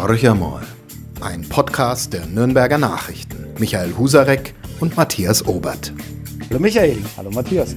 Horcher 0.00 0.36
mal. 0.36 0.62
Ein 1.20 1.42
Podcast 1.48 2.12
der 2.12 2.24
Nürnberger 2.26 2.78
Nachrichten. 2.78 3.46
Michael 3.58 3.96
Husarek 3.98 4.54
und 4.78 4.96
Matthias 4.96 5.44
Obert. 5.44 5.92
Hallo 6.48 6.60
Michael, 6.60 6.98
Hallo 7.16 7.32
Matthias. 7.32 7.74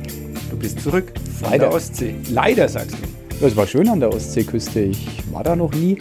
du 0.51 0.55
bist 0.55 0.81
zurück 0.81 1.13
von 1.39 1.49
Leider. 1.49 1.65
der 1.69 1.73
Ostsee. 1.73 2.13
Leider 2.29 2.69
sagst 2.69 2.95
du. 3.39 3.43
Es 3.45 3.55
war 3.55 3.65
schön 3.65 3.89
an 3.89 3.99
der 4.01 4.13
Ostseeküste. 4.13 4.81
Ich 4.81 5.23
war 5.31 5.43
da 5.43 5.55
noch 5.55 5.73
nie. 5.73 5.97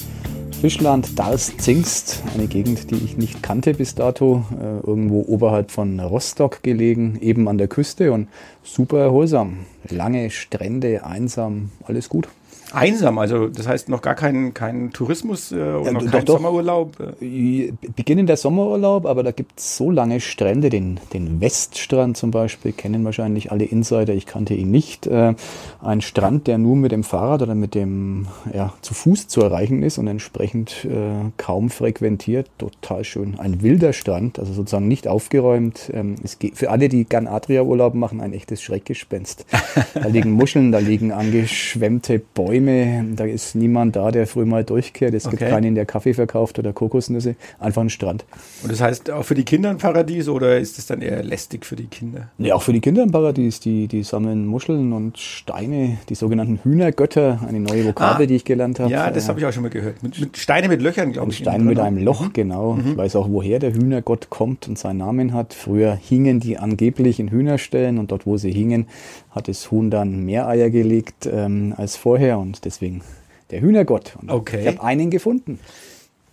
Fischland, 0.61 1.19
Darß-Zingst, 1.19 2.23
eine 2.35 2.49
Gegend, 2.49 2.91
die 2.91 3.03
ich 3.03 3.17
nicht 3.17 3.43
kannte 3.43 3.73
bis 3.73 3.95
dato, 3.95 4.45
äh, 4.61 4.87
irgendwo 4.87 5.23
oberhalb 5.27 5.71
von 5.71 5.99
Rostock 6.01 6.63
gelegen, 6.63 7.17
eben 7.23 7.49
an 7.49 7.57
der 7.57 7.67
Küste 7.69 8.13
und 8.13 8.29
super 8.63 8.99
erholsam. 8.99 9.61
Lange 9.89 10.29
Strände, 10.29 11.03
einsam, 11.07 11.71
alles 11.85 12.11
gut. 12.11 12.29
Einsam, 12.73 13.19
also 13.19 13.49
das 13.49 13.67
heißt 13.67 13.89
noch 13.89 14.03
gar 14.03 14.15
kein, 14.15 14.55
kein 14.55 14.93
Tourismus 14.93 15.53
äh, 15.53 15.57
und 15.57 15.85
Ja, 15.87 15.93
noch 15.93 16.03
doch, 16.03 16.11
kein 16.11 16.25
doch. 16.25 16.37
Sommerurlaub. 16.37 16.97
Äh, 17.21 17.73
Beginnen 17.97 18.27
der 18.27 18.37
Sommerurlaub, 18.37 19.07
aber 19.07 19.23
da 19.23 19.33
gibt 19.33 19.59
es 19.59 19.77
so 19.77 19.91
lange 19.91 20.21
Strände, 20.21 20.71
den, 20.71 21.01
den 21.13 21.41
Weststrand 21.41 22.17
zum 22.17 22.31
Beispiel, 22.31 22.73
kennen 22.73 23.05
wahrscheinlich 23.05 23.51
alle 23.51 23.65
Insider, 23.65 24.15
ich 24.15 24.27
kannte 24.27 24.55
ihn 24.55 24.71
nicht. 24.71 25.07
Äh, 25.07 25.35
ein 25.83 26.01
Strand, 26.01 26.47
der 26.47 26.59
nur 26.59 26.77
mit 26.77 26.93
dem 26.93 27.05
Fahrrad 27.05 27.43
oder 27.43 27.55
mit 27.55 27.75
dem, 27.75 28.27
ja, 28.55 28.73
zu 28.83 28.95
Fuß 28.95 29.29
zu 29.29 29.41
erreichen 29.43 29.83
ist 29.83 29.99
und 29.99 30.07
entsprechend 30.07 30.85
äh, 30.85 31.31
kaum 31.37 31.71
frequentiert, 31.71 32.49
total 32.59 33.05
schön. 33.05 33.39
Ein 33.39 33.63
wilder 33.63 33.93
Strand, 33.93 34.39
also 34.39 34.53
sozusagen 34.53 34.89
nicht 34.89 35.09
aufgeräumt. 35.09 35.91
Ähm, 35.93 36.17
es 36.23 36.39
geht 36.39 36.57
für 36.57 36.71
alle, 36.71 36.89
die 36.89 37.05
gern 37.05 37.27
Adria-Urlaub 37.27 37.95
machen, 37.95 38.21
ein 38.21 38.33
echtes 38.33 38.63
Schreckgespenst. 38.63 39.47
Da 39.95 40.09
liegen 40.09 40.33
Muscheln, 40.33 40.73
da 40.73 40.79
liegen 40.79 41.13
angeschwemmte 41.13 42.21
Bäume, 42.35 42.60
da 42.67 43.25
ist 43.25 43.55
niemand 43.55 43.97
da, 43.97 44.11
der 44.11 44.27
früh 44.27 44.45
mal 44.45 44.65
durchkehrt. 44.65 45.15
Es 45.15 45.25
gibt 45.29 45.43
Okay. 45.43 45.51
keinen, 45.51 45.75
der 45.75 45.87
Kaffee 45.87 46.15
verkauft 46.15 46.59
oder 46.59 46.73
Kokosnüsse. 46.73 47.35
Einfach 47.59 47.83
ein 47.83 47.91
Strand. 47.91 48.25
Und 48.63 48.71
das 48.73 48.81
heißt 48.81 49.11
auch 49.11 49.25
für 49.25 49.35
die 49.35 49.45
Kinder 49.45 49.71
ein 49.71 49.79
Paradies 49.79 50.29
oder 50.29 50.59
ist 50.59 50.79
es 50.79 50.87
dann 50.87 51.01
eher 51.03 51.23
lästig 51.23 51.65
für 51.67 51.77
die 51.77 51.87
Kinder? 51.87 52.29
Ja, 52.39 52.55
auch 52.55 52.63
für 52.63 52.73
die 52.73 52.81
Kinder 52.81 53.03
im 53.03 53.11
Paradies. 53.11 53.61
Die, 53.61 53.87
die 53.89 54.03
sammeln 54.03 54.47
Muscheln 54.47 54.93
und 54.93 55.19
Steine, 55.19 55.99
die 56.09 56.15
sogenannten 56.15 56.61
Hühnergötter, 56.63 57.41
eine 57.47 57.61
neue 57.61 57.85
Vokabel, 57.87 58.25
Ah, 58.25 58.27
die 58.27 58.37
ich 58.37 58.45
gelernt 58.45 58.81
habe. 58.81 58.91
Ja, 58.91 59.11
das 59.11 59.29
habe 59.29 59.41
ich 59.41 59.47
auch 59.47 59.53
schon 59.53 59.63
mal 59.63 59.69
gehört. 59.71 60.03
Mit, 60.03 60.19
mit 60.21 60.37
Steine 60.37 60.69
mit 60.69 60.83
Löchern, 60.83 61.13
glaube 61.13 61.29
Ein 61.29 61.31
ich. 61.31 61.39
Stein 61.39 61.55
innen 61.61 61.67
mit 61.69 61.79
einem 61.79 61.99
Loch, 61.99 62.21
Mhm. 62.29 62.33
genau. 62.33 62.79
Ich 62.85 62.97
weiß 62.97 63.17
auch, 63.17 63.29
woher 63.31 63.59
der 63.59 63.73
Hühnergott 63.73 64.31
kommt 64.31 64.69
und 64.69 64.79
seinen 64.79 64.99
Namen 64.99 65.33
hat. 65.33 65.55
Früher 65.55 65.95
hingen 65.95 66.41
die 66.41 66.59
angeblich 66.59 67.21
in 67.21 67.29
Hühnerställen 67.31 67.99
und 67.99 68.11
dort, 68.13 68.27
wo 68.27 68.37
sie 68.37 68.51
hingen, 68.53 68.87
hat 69.31 69.49
das 69.49 69.71
Huhn 69.71 69.91
dann 69.91 70.25
mehr 70.25 70.47
Eier 70.49 70.71
gelegt 70.71 71.29
ähm, 71.31 71.75
als 71.77 71.97
vorher 71.97 72.39
und 72.39 72.65
deswegen 72.65 73.03
der 73.51 73.61
Hühnergott. 73.61 74.17
Und 74.21 74.31
Okay. 74.31 74.61
Ich 74.63 74.67
habe 74.67 74.83
einen 74.83 75.11
gefunden. 75.11 75.59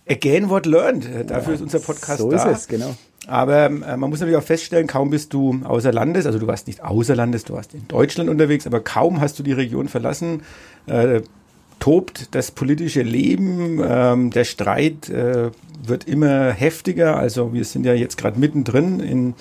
Again 0.08 0.48
what 0.48 0.66
learned. 0.66 1.04
Äh, 1.06 1.24
Dafür 1.24 1.54
ist 1.54 1.60
unser 1.60 1.80
Podcast 1.80 2.18
so 2.18 2.30
da. 2.30 2.36
ist 2.36 2.58
es, 2.58 2.68
genau. 2.68 2.94
Aber 3.26 3.66
äh, 3.66 3.68
man 3.68 4.08
muss 4.08 4.20
natürlich 4.20 4.38
auch 4.38 4.46
feststellen, 4.46 4.86
kaum 4.86 5.10
bist 5.10 5.34
du 5.34 5.60
außer 5.64 5.92
Landes, 5.92 6.24
also 6.24 6.38
du 6.38 6.46
warst 6.46 6.66
nicht 6.66 6.82
außer 6.82 7.14
Landes, 7.14 7.44
du 7.44 7.52
warst 7.54 7.74
in 7.74 7.86
Deutschland 7.86 8.30
unterwegs, 8.30 8.66
aber 8.66 8.80
kaum 8.80 9.20
hast 9.20 9.38
du 9.38 9.42
die 9.42 9.52
Region 9.52 9.88
verlassen, 9.88 10.42
äh, 10.86 11.20
tobt 11.78 12.34
das 12.34 12.50
politische 12.50 13.02
Leben, 13.02 13.80
ähm, 13.86 14.30
der 14.30 14.44
Streit 14.44 15.10
äh, 15.10 15.50
wird 15.82 16.04
immer 16.04 16.50
heftiger. 16.50 17.16
Also 17.16 17.52
wir 17.52 17.64
sind 17.64 17.86
ja 17.86 17.94
jetzt 17.94 18.16
gerade 18.16 18.38
mittendrin 18.38 19.00
in 19.00 19.34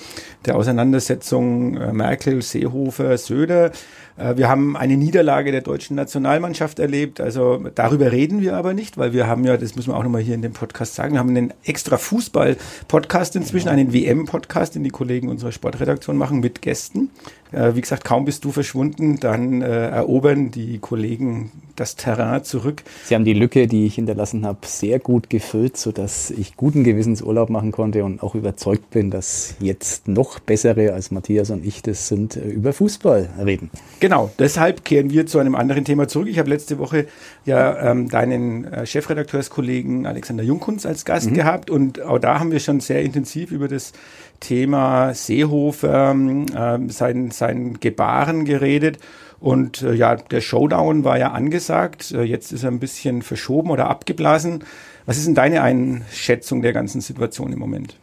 der 0.45 0.55
Auseinandersetzung 0.55 1.77
äh, 1.77 1.93
Merkel, 1.93 2.41
Seehofer, 2.41 3.17
Söder. 3.17 3.71
Äh, 4.17 4.37
wir 4.37 4.49
haben 4.49 4.75
eine 4.75 4.97
Niederlage 4.97 5.51
der 5.51 5.61
deutschen 5.61 5.95
Nationalmannschaft 5.95 6.79
erlebt. 6.79 7.21
Also 7.21 7.57
darüber 7.75 8.11
reden 8.11 8.41
wir 8.41 8.55
aber 8.55 8.73
nicht, 8.73 8.97
weil 8.97 9.13
wir 9.13 9.27
haben 9.27 9.43
ja, 9.45 9.57
das 9.57 9.75
müssen 9.75 9.91
wir 9.91 9.97
auch 9.97 10.03
nochmal 10.03 10.21
hier 10.21 10.35
in 10.35 10.41
dem 10.41 10.53
Podcast 10.53 10.95
sagen, 10.95 11.13
wir 11.13 11.19
haben 11.19 11.29
einen 11.29 11.53
extra 11.63 11.97
Fußball-Podcast 11.97 13.35
inzwischen, 13.35 13.69
einen 13.69 13.93
WM-Podcast, 13.93 14.75
den 14.75 14.83
die 14.83 14.89
Kollegen 14.89 15.29
unserer 15.29 15.51
Sportredaktion 15.51 16.17
machen 16.17 16.39
mit 16.39 16.61
Gästen. 16.61 17.09
Äh, 17.51 17.75
wie 17.75 17.81
gesagt, 17.81 18.03
kaum 18.03 18.25
bist 18.25 18.43
du 18.43 18.51
verschwunden, 18.51 19.19
dann 19.19 19.61
äh, 19.61 19.89
erobern 19.89 20.51
die 20.51 20.79
Kollegen 20.79 21.51
das 21.75 21.95
Terrain 21.95 22.43
zurück. 22.43 22.83
Sie 23.05 23.15
haben 23.15 23.23
die 23.23 23.33
Lücke, 23.33 23.67
die 23.67 23.85
ich 23.85 23.95
hinterlassen 23.95 24.45
habe, 24.45 24.59
sehr 24.65 24.99
gut 24.99 25.29
gefüllt, 25.29 25.77
sodass 25.77 26.31
ich 26.31 26.57
guten 26.57 26.83
Gewissens 26.83 27.21
Urlaub 27.21 27.49
machen 27.49 27.71
konnte 27.71 28.03
und 28.03 28.21
auch 28.23 28.35
überzeugt 28.35 28.89
bin, 28.89 29.11
dass 29.11 29.55
jetzt 29.59 30.07
noch 30.07 30.39
bessere 30.39 30.93
als 30.93 31.11
Matthias 31.11 31.49
und 31.51 31.65
ich 31.65 31.81
das 31.81 32.07
sind, 32.07 32.35
äh, 32.35 32.47
über 32.49 32.73
Fußball 32.73 33.29
reden. 33.45 33.69
Genau, 33.99 34.06
deshalb 34.39 34.85
kehren 34.85 35.09
wir 35.09 35.25
zu 35.25 35.39
einem 35.39 35.55
anderen 35.55 35.85
Thema 35.85 36.07
zurück. 36.07 36.27
Ich 36.27 36.39
habe 36.39 36.49
letzte 36.49 36.77
Woche 36.77 37.07
ja 37.45 37.91
ähm, 37.91 38.09
deinen 38.09 38.65
äh, 38.65 38.85
Chefredakteurskollegen 38.85 40.05
Alexander 40.05 40.43
Jungkunz 40.43 40.85
als 40.85 41.05
Gast 41.05 41.33
gehabt 41.33 41.69
und 41.69 42.01
auch 42.01 42.19
da 42.19 42.39
haben 42.39 42.51
wir 42.51 42.59
schon 42.59 42.79
sehr 42.79 43.01
intensiv 43.01 43.51
über 43.51 43.67
das 43.67 43.93
Thema 44.39 45.13
Seehofer, 45.13 46.11
ähm, 46.11 46.89
sein, 46.89 47.31
sein 47.31 47.79
Gebaren 47.79 48.45
geredet. 48.45 48.99
Und 49.39 49.81
äh, 49.83 49.93
ja, 49.93 50.15
der 50.15 50.41
Showdown 50.41 51.03
war 51.03 51.17
ja 51.17 51.31
angesagt. 51.31 52.11
Äh, 52.11 52.23
jetzt 52.23 52.51
ist 52.51 52.63
er 52.63 52.71
ein 52.71 52.79
bisschen 52.79 53.21
verschoben 53.21 53.69
oder 53.69 53.89
abgeblasen. 53.89 54.63
Was 55.05 55.17
ist 55.17 55.27
denn 55.27 55.35
deine 55.35 55.61
Einschätzung 55.61 56.61
der 56.61 56.73
ganzen 56.73 57.01
Situation 57.01 57.53
im 57.53 57.59
Moment? 57.59 57.97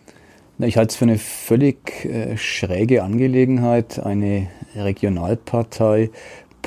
Ich 0.58 0.76
halte 0.76 0.92
es 0.92 0.96
für 0.96 1.04
eine 1.04 1.18
völlig 1.18 2.04
äh, 2.04 2.36
schräge 2.36 3.02
Angelegenheit. 3.02 3.98
Eine 3.98 4.46
Regionalpartei 4.76 6.10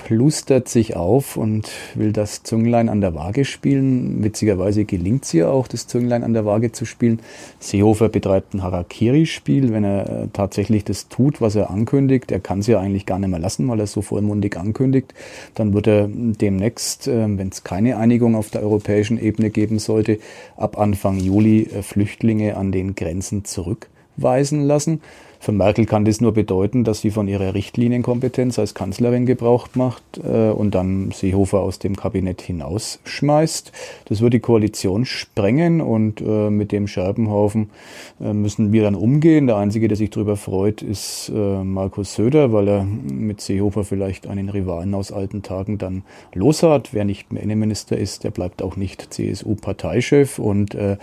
plustert 0.05 0.69
sich 0.69 0.95
auf 0.95 1.37
und 1.37 1.69
will 1.95 2.13
das 2.13 2.43
Zünglein 2.43 2.87
an 2.87 3.01
der 3.01 3.15
Waage 3.15 3.45
spielen. 3.45 4.23
Witzigerweise 4.23 4.85
gelingt 4.85 5.25
es 5.25 5.33
ihr 5.33 5.49
auch, 5.49 5.67
das 5.67 5.87
Zünglein 5.87 6.23
an 6.23 6.33
der 6.33 6.45
Waage 6.45 6.71
zu 6.71 6.85
spielen. 6.85 7.19
Seehofer 7.59 8.07
betreibt 8.07 8.53
ein 8.53 8.63
Harakiri-Spiel, 8.63 9.73
wenn 9.73 9.83
er 9.83 10.09
äh, 10.09 10.27
tatsächlich 10.31 10.83
das 10.85 11.09
tut, 11.09 11.41
was 11.41 11.55
er 11.55 11.69
ankündigt. 11.69 12.31
Er 12.31 12.39
kann 12.39 12.59
es 12.59 12.67
ja 12.67 12.79
eigentlich 12.79 13.05
gar 13.05 13.19
nicht 13.19 13.29
mehr 13.29 13.39
lassen, 13.39 13.67
weil 13.67 13.79
er 13.79 13.85
es 13.85 13.91
so 13.91 14.01
vollmundig 14.01 14.55
ankündigt. 14.55 15.13
Dann 15.55 15.73
wird 15.73 15.87
er 15.87 16.07
demnächst, 16.07 17.07
äh, 17.07 17.25
wenn 17.37 17.49
es 17.49 17.63
keine 17.63 17.97
Einigung 17.97 18.35
auf 18.35 18.49
der 18.49 18.61
europäischen 18.61 19.19
Ebene 19.19 19.49
geben 19.49 19.79
sollte, 19.79 20.19
ab 20.55 20.77
Anfang 20.77 21.19
Juli 21.19 21.63
äh, 21.63 21.81
Flüchtlinge 21.81 22.55
an 22.55 22.71
den 22.71 22.95
Grenzen 22.95 23.43
zurückweisen 23.45 24.63
lassen. 24.63 25.01
Für 25.39 25.51
Merkel 25.51 25.85
kann 25.85 26.05
das 26.05 26.21
nur 26.21 26.33
bedeuten, 26.33 26.83
dass 26.83 27.01
sie 27.01 27.11
von 27.11 27.27
ihrer 27.27 27.53
Richtlinienkompetenz 27.53 28.59
als 28.59 28.73
Kanzlerin 28.73 29.25
Gebrauch 29.25 29.67
macht 29.75 30.03
äh, 30.17 30.49
und 30.49 30.75
dann 30.75 31.11
Seehofer 31.11 31.59
aus 31.59 31.79
dem 31.79 31.95
Kabinett 31.95 32.41
hinausschmeißt. 32.41 33.71
Das 34.05 34.21
wird 34.21 34.33
die 34.33 34.39
Koalition 34.39 35.05
sprengen 35.05 35.81
und 35.81 36.21
äh, 36.21 36.49
mit 36.49 36.71
dem 36.71 36.87
Scherbenhaufen 36.87 37.69
äh, 38.19 38.33
müssen 38.33 38.71
wir 38.73 38.83
dann 38.83 38.95
umgehen. 38.95 39.47
Der 39.47 39.57
Einzige, 39.57 39.87
der 39.87 39.97
sich 39.97 40.09
darüber 40.09 40.37
freut, 40.37 40.81
ist 40.81 41.31
äh, 41.33 41.63
Markus 41.63 42.15
Söder, 42.15 42.51
weil 42.51 42.67
er 42.67 42.83
mit 42.83 43.41
Seehofer 43.41 43.83
vielleicht 43.83 44.27
einen 44.27 44.49
Rivalen 44.49 44.93
aus 44.95 45.11
alten 45.11 45.43
Tagen 45.43 45.77
dann 45.77 46.03
los 46.33 46.63
hat. 46.63 46.93
Wer 46.93 47.05
nicht 47.05 47.31
mehr 47.31 47.43
Innenminister 47.43 47.97
ist, 47.97 48.23
der 48.23 48.31
bleibt 48.31 48.61
auch 48.61 48.75
nicht 48.75 49.13
CSU-Parteichef 49.13 50.39
und 50.39 50.75
äh, 50.75 50.97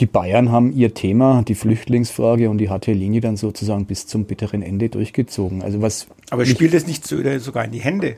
die 0.00 0.06
Bayern 0.06 0.52
haben 0.52 0.72
ihr 0.72 0.94
Thema, 0.94 1.42
die 1.42 1.56
Flüchtlingsfrage 1.56 2.50
und 2.50 2.58
die 2.58 2.70
harte 2.70 2.92
Linie 2.92 3.20
dann 3.20 3.36
sozusagen 3.36 3.84
bis 3.86 4.06
zum 4.06 4.26
bitteren 4.26 4.62
Ende 4.62 4.88
durchgezogen. 4.88 5.60
Also 5.60 5.82
was 5.82 6.06
Aber 6.30 6.46
spielt 6.46 6.72
es 6.74 6.86
nicht 6.86 7.04
Söder 7.04 7.40
sogar 7.40 7.64
in 7.64 7.72
die 7.72 7.80
Hände? 7.80 8.16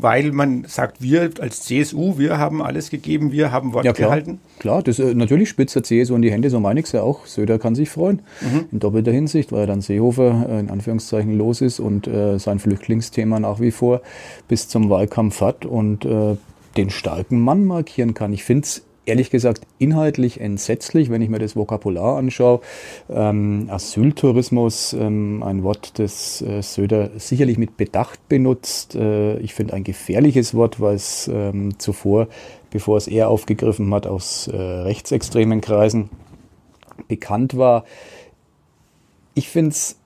Weil 0.00 0.30
man 0.30 0.64
sagt, 0.68 1.02
wir 1.02 1.30
als 1.40 1.62
CSU, 1.62 2.18
wir 2.18 2.38
haben 2.38 2.62
alles 2.62 2.90
gegeben, 2.90 3.32
wir 3.32 3.50
haben 3.50 3.72
Wort 3.72 3.84
ja, 3.84 3.92
klar, 3.92 4.10
gehalten. 4.10 4.38
Klar, 4.60 4.84
das, 4.84 5.00
äh, 5.00 5.12
natürlich 5.12 5.48
spitzt 5.48 5.74
der 5.74 5.82
CSU 5.82 6.14
in 6.14 6.22
die 6.22 6.30
Hände, 6.30 6.50
so 6.50 6.60
meine 6.60 6.78
ich 6.78 6.86
es 6.86 6.92
ja 6.92 7.02
auch. 7.02 7.26
Söder 7.26 7.58
kann 7.58 7.74
sich 7.74 7.90
freuen. 7.90 8.22
Mhm. 8.40 8.66
In 8.70 8.78
doppelter 8.78 9.10
Hinsicht, 9.10 9.50
weil 9.50 9.62
er 9.62 9.66
dann 9.66 9.80
Seehofer 9.80 10.46
äh, 10.48 10.60
in 10.60 10.70
Anführungszeichen 10.70 11.36
los 11.36 11.62
ist 11.62 11.80
und 11.80 12.06
äh, 12.06 12.38
sein 12.38 12.60
Flüchtlingsthema 12.60 13.40
nach 13.40 13.58
wie 13.58 13.72
vor 13.72 14.02
bis 14.46 14.68
zum 14.68 14.88
Wahlkampf 14.88 15.40
hat 15.40 15.66
und 15.66 16.04
äh, 16.04 16.36
den 16.76 16.90
starken 16.90 17.40
Mann 17.40 17.64
markieren 17.64 18.14
kann. 18.14 18.32
Ich 18.32 18.44
finde 18.44 18.66
es 18.66 18.84
ehrlich 19.08 19.30
gesagt 19.30 19.66
inhaltlich 19.78 20.40
entsetzlich, 20.40 21.10
wenn 21.10 21.22
ich 21.22 21.28
mir 21.28 21.38
das 21.38 21.56
Vokabular 21.56 22.18
anschaue. 22.18 22.60
Ähm, 23.08 23.68
Asyltourismus, 23.70 24.92
ähm, 24.92 25.42
ein 25.42 25.62
Wort, 25.62 25.98
das 25.98 26.42
äh, 26.42 26.62
Söder 26.62 27.10
sicherlich 27.16 27.58
mit 27.58 27.76
Bedacht 27.76 28.28
benutzt. 28.28 28.94
Äh, 28.94 29.38
ich 29.38 29.54
finde 29.54 29.74
ein 29.74 29.84
gefährliches 29.84 30.54
Wort, 30.54 30.80
weil 30.80 30.94
es 30.94 31.28
ähm, 31.32 31.78
zuvor, 31.78 32.28
bevor 32.70 32.96
es 32.96 33.08
er 33.08 33.28
aufgegriffen 33.28 33.92
hat, 33.94 34.06
aus 34.06 34.48
äh, 34.48 34.56
rechtsextremen 34.56 35.60
Kreisen 35.60 36.10
bekannt 37.08 37.56
war. 37.56 37.84
Ich 39.34 39.48
finde 39.48 39.70
es 39.70 39.96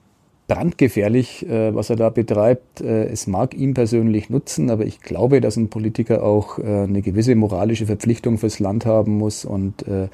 brandgefährlich, 0.53 1.49
äh, 1.49 1.73
was 1.73 1.89
er 1.89 1.95
da 1.95 2.09
betreibt. 2.09 2.81
Äh, 2.81 3.05
es 3.05 3.25
mag 3.25 3.55
ihm 3.55 3.73
persönlich 3.73 4.29
nutzen, 4.29 4.69
aber 4.69 4.85
ich 4.85 5.01
glaube, 5.01 5.41
dass 5.41 5.57
ein 5.57 5.69
Politiker 5.69 6.23
auch 6.23 6.59
äh, 6.59 6.83
eine 6.83 7.01
gewisse 7.01 7.33
moralische 7.33 7.87
Verpflichtung 7.87 8.37
fürs 8.37 8.59
Land 8.59 8.85
haben 8.85 9.17
muss 9.17 9.45
und 9.45 9.87
äh, 9.87 10.09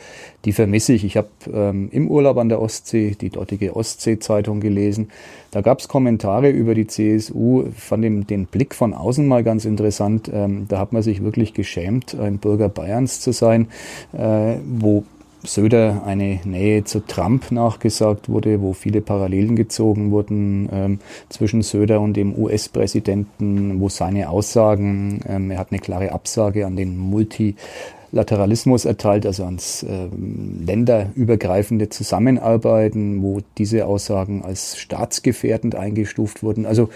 die 0.45 0.53
vermisse 0.53 0.93
ich. 0.93 1.03
Ich 1.03 1.17
habe 1.17 1.27
ähm, 1.53 1.89
im 1.91 2.09
Urlaub 2.09 2.37
an 2.37 2.47
der 2.47 2.61
Ostsee 2.61 3.17
die 3.19 3.29
dortige 3.29 3.75
Ostsee-Zeitung 3.75 4.61
gelesen. 4.61 5.09
Da 5.51 5.59
gab 5.59 5.79
es 5.79 5.89
Kommentare 5.89 6.49
über 6.49 6.73
die 6.73 6.87
CSU, 6.87 7.65
fand 7.75 8.05
den, 8.05 8.25
den 8.25 8.45
Blick 8.45 8.75
von 8.75 8.93
außen 8.93 9.27
mal 9.27 9.43
ganz 9.43 9.65
interessant. 9.65 10.31
Ähm, 10.33 10.67
da 10.69 10.79
hat 10.79 10.93
man 10.93 11.01
sich 11.01 11.21
wirklich 11.21 11.53
geschämt, 11.53 12.15
ein 12.17 12.37
Bürger 12.37 12.69
Bayerns 12.69 13.19
zu 13.19 13.33
sein, 13.33 13.67
äh, 14.13 14.55
wo 14.65 15.03
Söder 15.43 16.03
eine 16.05 16.39
Nähe 16.43 16.83
zu 16.83 16.99
Trump 16.99 17.51
nachgesagt 17.51 18.27
wurde, 18.29 18.61
wo 18.61 18.73
viele 18.73 19.01
Parallelen 19.01 19.55
gezogen 19.55 20.11
wurden 20.11 20.69
ähm, 20.71 20.99
zwischen 21.29 21.61
Söder 21.61 22.01
und 22.01 22.15
dem 22.15 22.37
US-Präsidenten, 22.37 23.79
wo 23.79 23.89
seine 23.89 24.29
Aussagen, 24.29 25.21
ähm, 25.27 25.51
er 25.51 25.59
hat 25.59 25.71
eine 25.71 25.79
klare 25.79 26.11
Absage 26.11 26.65
an 26.65 26.75
den 26.75 26.97
Multilateralismus 26.97 28.83
erteilt, 28.83 29.25
also 29.25 29.45
ans 29.45 29.85
ähm, 29.87 30.61
länderübergreifende 30.65 31.89
Zusammenarbeiten, 31.89 33.23
wo 33.23 33.39
diese 33.57 33.85
Aussagen 33.85 34.43
als 34.43 34.77
staatsgefährdend 34.77 35.75
eingestuft 35.75 36.43
wurden. 36.43 36.65
Also 36.65 36.89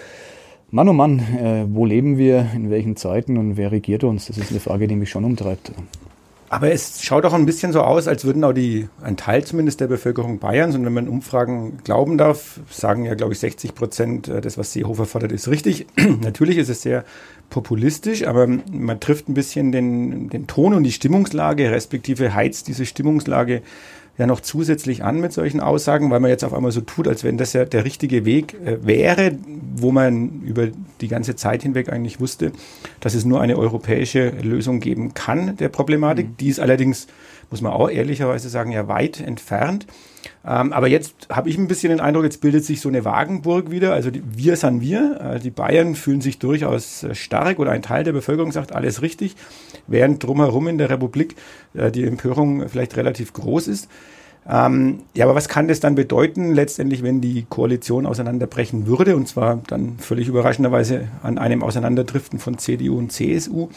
Mann, 0.70 0.88
oh 0.88 0.92
Mann, 0.92 1.18
äh, 1.20 1.64
wo 1.68 1.86
leben 1.86 2.18
wir, 2.18 2.48
in 2.54 2.68
welchen 2.68 2.96
Zeiten 2.96 3.38
und 3.38 3.56
wer 3.56 3.72
regiert 3.72 4.04
uns? 4.04 4.26
Das 4.26 4.36
ist 4.36 4.50
eine 4.50 4.60
Frage, 4.60 4.86
die 4.86 4.96
mich 4.96 5.08
schon 5.08 5.24
umtreibt. 5.24 5.72
Aber 6.54 6.70
es 6.70 7.02
schaut 7.02 7.24
auch 7.24 7.32
ein 7.32 7.46
bisschen 7.46 7.72
so 7.72 7.80
aus, 7.80 8.06
als 8.06 8.24
würden 8.24 8.44
auch 8.44 8.52
die, 8.52 8.88
ein 9.02 9.16
Teil 9.16 9.42
zumindest 9.42 9.80
der 9.80 9.88
Bevölkerung 9.88 10.38
Bayerns, 10.38 10.76
und 10.76 10.84
wenn 10.84 10.92
man 10.92 11.08
Umfragen 11.08 11.78
glauben 11.82 12.16
darf, 12.16 12.60
sagen 12.70 13.04
ja, 13.04 13.14
glaube 13.14 13.32
ich, 13.32 13.40
60 13.40 13.74
Prozent, 13.74 14.28
äh, 14.28 14.40
das, 14.40 14.56
was 14.56 14.72
Seehofer 14.72 15.04
fordert, 15.04 15.32
ist 15.32 15.48
richtig. 15.48 15.88
Natürlich 16.22 16.58
ist 16.58 16.68
es 16.68 16.82
sehr 16.82 17.04
populistisch, 17.50 18.24
aber 18.24 18.46
man 18.46 19.00
trifft 19.00 19.28
ein 19.28 19.34
bisschen 19.34 19.72
den, 19.72 20.28
den 20.28 20.46
Ton 20.46 20.74
und 20.74 20.84
die 20.84 20.92
Stimmungslage, 20.92 21.72
respektive 21.72 22.36
heizt 22.36 22.68
diese 22.68 22.86
Stimmungslage 22.86 23.62
ja 24.16 24.26
noch 24.26 24.40
zusätzlich 24.40 25.02
an 25.02 25.20
mit 25.20 25.32
solchen 25.32 25.60
Aussagen, 25.60 26.10
weil 26.10 26.20
man 26.20 26.30
jetzt 26.30 26.44
auf 26.44 26.54
einmal 26.54 26.70
so 26.72 26.80
tut, 26.80 27.08
als 27.08 27.24
wenn 27.24 27.36
das 27.36 27.52
ja 27.52 27.64
der 27.64 27.84
richtige 27.84 28.24
Weg 28.24 28.54
äh, 28.64 28.84
wäre, 28.86 29.32
wo 29.76 29.90
man 29.90 30.42
über 30.42 30.68
die 31.00 31.08
ganze 31.08 31.34
Zeit 31.34 31.62
hinweg 31.62 31.92
eigentlich 31.92 32.20
wusste, 32.20 32.52
dass 33.00 33.14
es 33.14 33.24
nur 33.24 33.40
eine 33.40 33.58
europäische 33.58 34.30
Lösung 34.30 34.80
geben 34.80 35.14
kann 35.14 35.56
der 35.56 35.68
Problematik. 35.68 36.28
Mhm. 36.28 36.36
Die 36.38 36.48
ist 36.48 36.60
allerdings, 36.60 37.06
muss 37.50 37.60
man 37.60 37.72
auch 37.72 37.90
ehrlicherweise 37.90 38.48
sagen, 38.48 38.72
ja 38.72 38.88
weit 38.88 39.20
entfernt. 39.20 39.86
Ähm, 40.46 40.72
aber 40.72 40.88
jetzt 40.88 41.28
habe 41.30 41.48
ich 41.48 41.58
ein 41.58 41.68
bisschen 41.68 41.90
den 41.90 42.00
Eindruck, 42.00 42.24
jetzt 42.24 42.40
bildet 42.40 42.64
sich 42.64 42.80
so 42.80 42.88
eine 42.88 43.04
Wagenburg 43.04 43.70
wieder. 43.70 43.92
Also 43.92 44.10
die, 44.10 44.22
wir 44.24 44.56
sind 44.56 44.80
wir. 44.80 45.20
Äh, 45.20 45.40
die 45.40 45.50
Bayern 45.50 45.94
fühlen 45.94 46.20
sich 46.20 46.38
durchaus 46.38 47.02
äh, 47.02 47.14
stark 47.14 47.58
oder 47.58 47.70
ein 47.70 47.82
Teil 47.82 48.04
der 48.04 48.12
Bevölkerung 48.12 48.52
sagt 48.52 48.72
alles 48.72 49.02
richtig, 49.02 49.36
während 49.86 50.22
drumherum 50.22 50.68
in 50.68 50.78
der 50.78 50.90
Republik 50.90 51.36
äh, 51.74 51.90
die 51.90 52.04
Empörung 52.04 52.68
vielleicht 52.68 52.96
relativ 52.96 53.32
groß 53.32 53.68
ist. 53.68 53.88
Ähm, 54.46 55.00
ja, 55.14 55.24
aber 55.24 55.34
was 55.34 55.48
kann 55.48 55.68
das 55.68 55.80
dann 55.80 55.94
bedeuten, 55.94 56.52
letztendlich, 56.52 57.02
wenn 57.02 57.20
die 57.20 57.46
Koalition 57.48 58.04
auseinanderbrechen 58.04 58.86
würde, 58.86 59.16
und 59.16 59.26
zwar 59.26 59.62
dann 59.66 59.98
völlig 59.98 60.28
überraschenderweise 60.28 61.08
an 61.22 61.38
einem 61.38 61.62
Auseinanderdriften 61.62 62.38
von 62.38 62.58
CDU 62.58 62.98
und 62.98 63.10
CSU? 63.10 63.70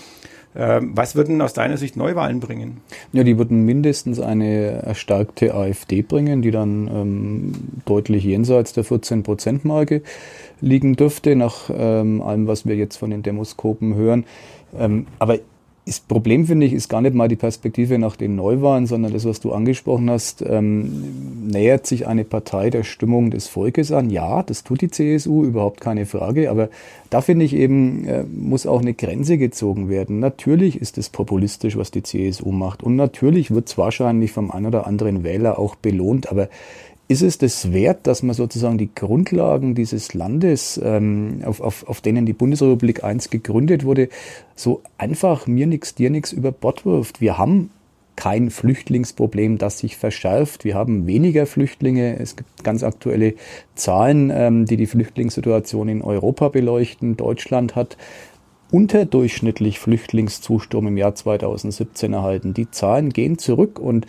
Ähm, 0.57 0.91
was 0.95 1.15
würden 1.15 1.39
aus 1.41 1.53
deiner 1.53 1.77
Sicht 1.77 1.95
Neuwahlen 1.95 2.39
bringen? 2.39 2.81
Ja, 3.13 3.23
die 3.23 3.37
würden 3.37 3.63
mindestens 3.63 4.19
eine 4.19 4.81
erstarkte 4.83 5.53
AfD 5.53 6.01
bringen, 6.01 6.41
die 6.41 6.49
dann 6.49 6.87
ähm, 6.87 7.51
deutlich 7.85 8.23
jenseits 8.23 8.73
der 8.73 8.83
14-Prozent-Marke 8.83 10.01
liegen 10.59 10.95
dürfte, 10.95 11.35
nach 11.35 11.69
ähm, 11.71 12.23
allem, 12.23 12.47
was 12.47 12.65
wir 12.65 12.75
jetzt 12.75 12.97
von 12.97 13.11
den 13.11 13.21
Demoskopen 13.21 13.93
hören. 13.93 14.25
Ähm, 14.75 15.05
aber 15.19 15.39
das 15.87 16.01
Problem, 16.01 16.45
finde 16.45 16.65
ich, 16.65 16.73
ist 16.73 16.89
gar 16.89 16.99
nicht 16.99 17.15
mal 17.15 17.29
die 17.29 17.37
Perspektive 17.37 17.97
nach 17.97 18.17
den 18.17 18.35
Neuwahlen, 18.35 18.87
sondern 18.87 19.13
das, 19.13 19.23
was 19.23 19.39
du 19.39 19.53
angesprochen 19.53 20.09
hast, 20.09 20.43
ähm, 20.45 21.47
nähert 21.49 21.87
sich 21.87 22.05
eine 22.05 22.25
Partei 22.25 22.69
der 22.69 22.83
Stimmung 22.83 23.31
des 23.31 23.47
Volkes 23.47 23.93
an. 23.93 24.09
Ja, 24.09 24.43
das 24.43 24.65
tut 24.65 24.81
die 24.81 24.91
CSU, 24.91 25.45
überhaupt 25.45 25.79
keine 25.79 26.05
Frage, 26.05 26.51
aber 26.51 26.67
da 27.09 27.21
finde 27.21 27.45
ich 27.45 27.55
eben, 27.55 28.05
äh, 28.05 28.23
muss 28.23 28.67
auch 28.67 28.81
eine 28.81 28.95
Grenze 28.95 29.37
gezogen 29.37 29.87
werden. 29.87 30.19
Natürlich 30.19 30.81
ist 30.81 30.97
es 30.97 31.09
populistisch, 31.09 31.77
was 31.77 31.89
die 31.89 32.03
CSU 32.03 32.51
macht 32.51 32.83
und 32.83 32.97
natürlich 32.97 33.51
wird 33.51 33.69
es 33.69 33.77
wahrscheinlich 33.77 34.33
vom 34.33 34.51
einen 34.51 34.65
oder 34.65 34.87
anderen 34.87 35.23
Wähler 35.23 35.57
auch 35.57 35.75
belohnt, 35.75 36.29
aber 36.29 36.49
ist 37.07 37.21
es 37.21 37.37
das 37.37 37.71
wert, 37.71 38.05
dass 38.05 38.21
man 38.21 38.35
sozusagen 38.35 38.77
die 38.77 38.93
Grundlagen 38.93 39.75
dieses 39.75 40.13
Landes, 40.13 40.79
ähm, 40.83 41.41
auf, 41.45 41.61
auf, 41.61 41.87
auf 41.87 42.01
denen 42.01 42.25
die 42.25 42.33
Bundesrepublik 42.33 43.03
einst 43.03 43.31
gegründet 43.31 43.85
wurde, 43.85 44.09
so 44.55 44.81
einfach 44.97 45.47
mir 45.47 45.67
nix, 45.67 45.95
dir 45.95 46.09
nix 46.09 46.33
über 46.33 46.51
Bord 46.51 46.85
wirft? 46.85 47.21
Wir 47.21 47.37
haben 47.37 47.69
kein 48.17 48.49
Flüchtlingsproblem, 48.49 49.57
das 49.57 49.77
sich 49.77 49.95
verschärft. 49.95 50.65
Wir 50.65 50.75
haben 50.75 51.07
weniger 51.07 51.45
Flüchtlinge. 51.45 52.19
Es 52.19 52.35
gibt 52.35 52.63
ganz 52.63 52.83
aktuelle 52.83 53.35
Zahlen, 53.75 54.31
ähm, 54.33 54.65
die 54.65 54.75
die 54.75 54.87
Flüchtlingssituation 54.87 55.87
in 55.87 56.01
Europa 56.01 56.49
beleuchten. 56.49 57.15
Deutschland 57.15 57.75
hat 57.75 57.95
unterdurchschnittlich 58.71 59.79
Flüchtlingszustrom 59.79 60.87
im 60.87 60.97
Jahr 60.97 61.15
2017 61.15 62.11
erhalten. 62.11 62.53
Die 62.53 62.69
Zahlen 62.69 63.11
gehen 63.11 63.37
zurück 63.37 63.79
und 63.79 64.07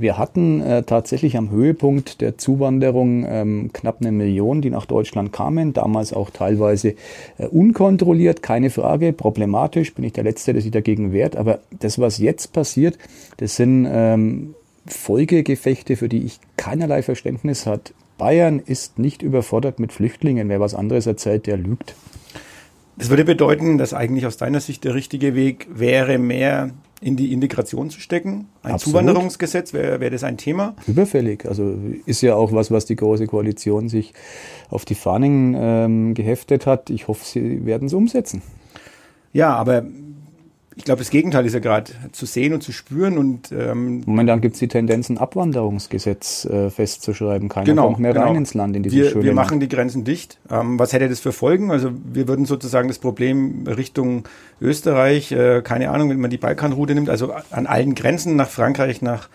wir 0.00 0.16
hatten 0.16 0.62
äh, 0.62 0.82
tatsächlich 0.82 1.36
am 1.36 1.50
Höhepunkt 1.50 2.20
der 2.20 2.38
Zuwanderung 2.38 3.26
ähm, 3.28 3.70
knapp 3.72 3.98
eine 4.00 4.12
Million, 4.12 4.62
die 4.62 4.70
nach 4.70 4.86
Deutschland 4.86 5.32
kamen, 5.32 5.74
damals 5.74 6.12
auch 6.12 6.30
teilweise 6.30 6.94
äh, 7.36 7.46
unkontrolliert, 7.46 8.42
keine 8.42 8.70
Frage, 8.70 9.12
problematisch, 9.12 9.94
bin 9.94 10.04
ich 10.04 10.14
der 10.14 10.24
Letzte, 10.24 10.54
der 10.54 10.62
sich 10.62 10.70
dagegen 10.70 11.12
wehrt, 11.12 11.36
aber 11.36 11.60
das, 11.78 11.98
was 11.98 12.18
jetzt 12.18 12.52
passiert, 12.52 12.98
das 13.36 13.56
sind 13.56 13.86
ähm, 13.90 14.54
Folgegefechte, 14.86 15.96
für 15.96 16.08
die 16.08 16.24
ich 16.24 16.40
keinerlei 16.56 17.02
Verständnis 17.02 17.66
hat. 17.66 17.92
Bayern 18.16 18.58
ist 18.58 18.98
nicht 18.98 19.22
überfordert 19.22 19.80
mit 19.80 19.92
Flüchtlingen. 19.92 20.48
Wer 20.48 20.60
was 20.60 20.74
anderes 20.74 21.06
erzählt, 21.06 21.46
der 21.46 21.56
lügt. 21.56 21.94
Das 22.96 23.08
würde 23.08 23.24
bedeuten, 23.24 23.78
dass 23.78 23.94
eigentlich 23.94 24.26
aus 24.26 24.36
deiner 24.36 24.60
Sicht 24.60 24.84
der 24.84 24.94
richtige 24.94 25.34
Weg 25.34 25.68
wäre, 25.72 26.18
mehr 26.18 26.70
in 27.00 27.16
die 27.16 27.32
Integration 27.32 27.88
zu 27.88 28.00
stecken. 28.00 28.48
Ein 28.62 28.72
Absolut. 28.72 29.00
Zuwanderungsgesetz, 29.00 29.72
wäre 29.72 30.00
wär 30.00 30.10
das 30.10 30.22
ein 30.22 30.36
Thema? 30.36 30.74
Überfällig. 30.86 31.46
Also 31.46 31.74
ist 32.04 32.20
ja 32.20 32.34
auch 32.34 32.52
was, 32.52 32.70
was 32.70 32.84
die 32.84 32.96
Große 32.96 33.26
Koalition 33.26 33.88
sich 33.88 34.12
auf 34.68 34.84
die 34.84 34.94
Fahnen 34.94 35.56
ähm, 35.58 36.14
geheftet 36.14 36.66
hat. 36.66 36.90
Ich 36.90 37.08
hoffe, 37.08 37.24
sie 37.24 37.64
werden 37.64 37.86
es 37.86 37.94
umsetzen. 37.94 38.42
Ja, 39.32 39.54
aber 39.54 39.84
ich 40.80 40.84
glaube, 40.86 41.00
das 41.00 41.10
Gegenteil 41.10 41.44
ist 41.44 41.52
ja 41.52 41.58
gerade 41.60 41.92
zu 42.12 42.24
sehen 42.24 42.54
und 42.54 42.62
zu 42.62 42.72
spüren. 42.72 43.18
Und, 43.18 43.52
ähm, 43.52 44.02
Momentan 44.06 44.40
gibt 44.40 44.54
es 44.54 44.60
die 44.60 44.68
Tendenz, 44.68 45.10
ein 45.10 45.18
Abwanderungsgesetz 45.18 46.46
äh, 46.46 46.70
festzuschreiben. 46.70 47.50
Keiner 47.50 47.66
genau, 47.66 47.88
kommt 47.88 47.98
mehr 47.98 48.14
genau. 48.14 48.28
rein 48.28 48.36
ins 48.36 48.54
Land 48.54 48.74
in 48.76 48.82
diese 48.82 48.96
wir, 48.96 49.10
schöne 49.10 49.24
Wir 49.24 49.34
machen 49.34 49.60
die 49.60 49.68
Grenzen 49.68 50.04
dicht. 50.04 50.38
Ähm, 50.50 50.78
was 50.78 50.94
hätte 50.94 51.06
das 51.10 51.20
für 51.20 51.32
Folgen? 51.32 51.70
Also 51.70 51.90
wir 52.10 52.28
würden 52.28 52.46
sozusagen 52.46 52.88
das 52.88 52.98
Problem 52.98 53.66
Richtung 53.66 54.24
Österreich, 54.58 55.32
äh, 55.32 55.60
keine 55.60 55.90
Ahnung, 55.90 56.08
wenn 56.08 56.18
man 56.18 56.30
die 56.30 56.38
Balkanroute 56.38 56.94
nimmt, 56.94 57.10
also 57.10 57.34
an 57.50 57.66
allen 57.66 57.94
Grenzen 57.94 58.34
nach 58.36 58.48
Frankreich, 58.48 59.02
nach 59.02 59.28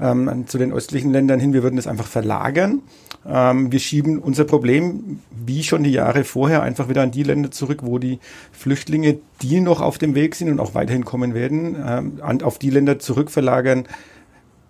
ähm, 0.00 0.46
zu 0.48 0.58
den 0.58 0.72
östlichen 0.72 1.12
Ländern 1.12 1.38
hin, 1.38 1.52
wir 1.52 1.62
würden 1.62 1.76
das 1.76 1.86
einfach 1.86 2.06
verlagern. 2.08 2.82
Ähm, 3.28 3.70
wir 3.70 3.78
schieben 3.78 4.18
unser 4.18 4.44
Problem, 4.44 5.20
wie 5.30 5.62
schon 5.62 5.82
die 5.84 5.92
Jahre 5.92 6.24
vorher, 6.24 6.62
einfach 6.62 6.88
wieder 6.88 7.02
an 7.02 7.10
die 7.10 7.22
Länder 7.22 7.50
zurück, 7.50 7.80
wo 7.82 7.98
die 7.98 8.18
Flüchtlinge, 8.52 9.18
die 9.42 9.60
noch 9.60 9.80
auf 9.80 9.98
dem 9.98 10.14
Weg 10.14 10.34
sind 10.34 10.50
und 10.50 10.60
auch 10.60 10.74
weiterhin 10.74 11.04
kommen 11.04 11.34
werden, 11.34 11.76
ähm, 11.86 12.12
an, 12.22 12.42
auf 12.42 12.58
die 12.58 12.70
Länder 12.70 12.98
zurückverlagern, 12.98 13.84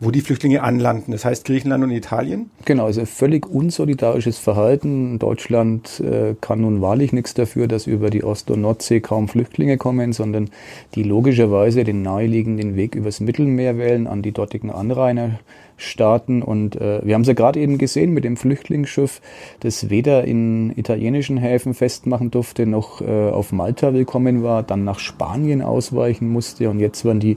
wo 0.01 0.11
die 0.13 0.21
Flüchtlinge 0.21 0.63
anlanden. 0.63 1.11
Das 1.11 1.25
heißt 1.25 1.45
Griechenland 1.45 1.83
und 1.83 1.91
Italien. 1.91 2.51
Genau, 2.65 2.87
also 2.87 3.05
völlig 3.05 3.47
unsolidarisches 3.47 4.39
Verhalten. 4.39 5.19
Deutschland 5.19 6.01
äh, 6.01 6.35
kann 6.41 6.61
nun 6.61 6.81
wahrlich 6.81 7.13
nichts 7.13 7.35
dafür, 7.35 7.67
dass 7.67 7.87
über 7.87 8.11
die 8.11 8.23
Ost- 8.23 8.51
und 8.51 8.61
Nordsee 8.61 9.01
kaum 9.01 9.29
Flüchtlinge 9.29 9.77
kommen, 9.77 10.13
sondern 10.13 10.51
die 10.95 11.03
logischerweise 11.03 11.83
den 11.83 12.03
naheliegenden 12.03 12.77
Weg 12.77 12.95
übers 12.95 13.19
Mittelmeer 13.21 13.77
wählen 13.77 14.07
an 14.07 14.23
die 14.23 14.31
dortigen 14.31 14.71
Anrainerstaaten. 14.71 16.43
Und 16.43 16.77
äh, 16.77 17.05
wir 17.05 17.15
haben 17.15 17.23
es 17.23 17.29
ja 17.29 17.35
gerade 17.35 17.59
eben 17.59 17.79
gesehen 17.79 18.13
mit 18.13 18.23
dem 18.23 18.37
Flüchtlingsschiff, 18.37 19.21
das 19.61 19.91
weder 19.91 20.25
in 20.25 20.73
italienischen 20.77 21.39
Häfen 21.39 21.75
festmachen 21.75 22.31
durfte, 22.31 22.67
noch 22.67 23.01
äh, 23.01 23.31
auf 23.31 23.51
Malta 23.51 23.93
willkommen 23.93 24.45
war, 24.45 24.63
dann 24.63 24.85
nach 24.85 25.01
Spanien 25.01 25.61
ausweichen 25.61 26.29
musste 26.29 26.71
und 26.71 26.79
jetzt 26.79 27.05
werden 27.05 27.19
die 27.21 27.37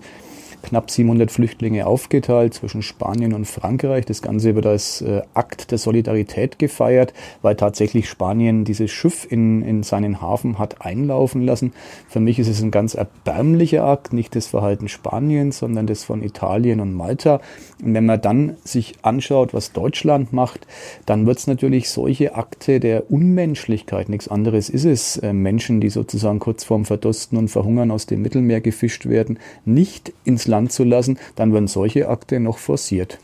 knapp 0.61 0.91
700 0.91 1.31
Flüchtlinge 1.31 1.87
aufgeteilt 1.87 2.53
zwischen 2.53 2.81
Spanien 2.81 3.33
und 3.33 3.45
Frankreich. 3.45 4.05
Das 4.05 4.21
Ganze 4.21 4.55
wird 4.55 4.65
als 4.65 5.01
äh, 5.01 5.21
Akt 5.33 5.71
der 5.71 5.77
Solidarität 5.77 6.59
gefeiert, 6.59 7.13
weil 7.41 7.55
tatsächlich 7.55 8.09
Spanien 8.09 8.65
dieses 8.65 8.91
Schiff 8.91 9.27
in, 9.29 9.61
in 9.61 9.83
seinen 9.83 10.21
Hafen 10.21 10.59
hat 10.59 10.81
einlaufen 10.81 11.41
lassen. 11.41 11.73
Für 12.07 12.19
mich 12.19 12.39
ist 12.39 12.47
es 12.47 12.61
ein 12.61 12.71
ganz 12.71 12.93
erbärmlicher 12.93 13.83
Akt, 13.83 14.13
nicht 14.13 14.35
das 14.35 14.47
Verhalten 14.47 14.87
Spaniens, 14.87 15.59
sondern 15.59 15.87
das 15.87 16.03
von 16.03 16.23
Italien 16.23 16.79
und 16.79 16.93
Malta. 16.93 17.41
Und 17.83 17.93
wenn 17.93 18.05
man 18.05 18.21
dann 18.21 18.57
sich 18.63 18.95
anschaut, 19.01 19.53
was 19.53 19.71
Deutschland 19.71 20.33
macht, 20.33 20.67
dann 21.05 21.25
wird 21.25 21.39
es 21.39 21.47
natürlich 21.47 21.89
solche 21.89 22.35
Akte 22.35 22.79
der 22.79 23.09
Unmenschlichkeit, 23.11 24.09
nichts 24.09 24.27
anderes 24.27 24.69
ist 24.69 24.85
es, 24.85 25.17
äh, 25.17 25.33
Menschen, 25.33 25.81
die 25.81 25.89
sozusagen 25.89 26.39
kurz 26.39 26.63
vorm 26.63 26.85
Verdursten 26.85 27.37
und 27.37 27.47
Verhungern 27.47 27.91
aus 27.91 28.05
dem 28.05 28.21
Mittelmeer 28.21 28.61
gefischt 28.61 29.07
werden, 29.07 29.39
nicht 29.65 30.13
ins 30.23 30.47
Land 30.51 30.71
zu 30.71 30.83
lassen, 30.83 31.17
dann 31.35 31.51
werden 31.53 31.67
solche 31.67 32.07
Akte 32.07 32.39
noch 32.39 32.59
forciert. 32.59 33.17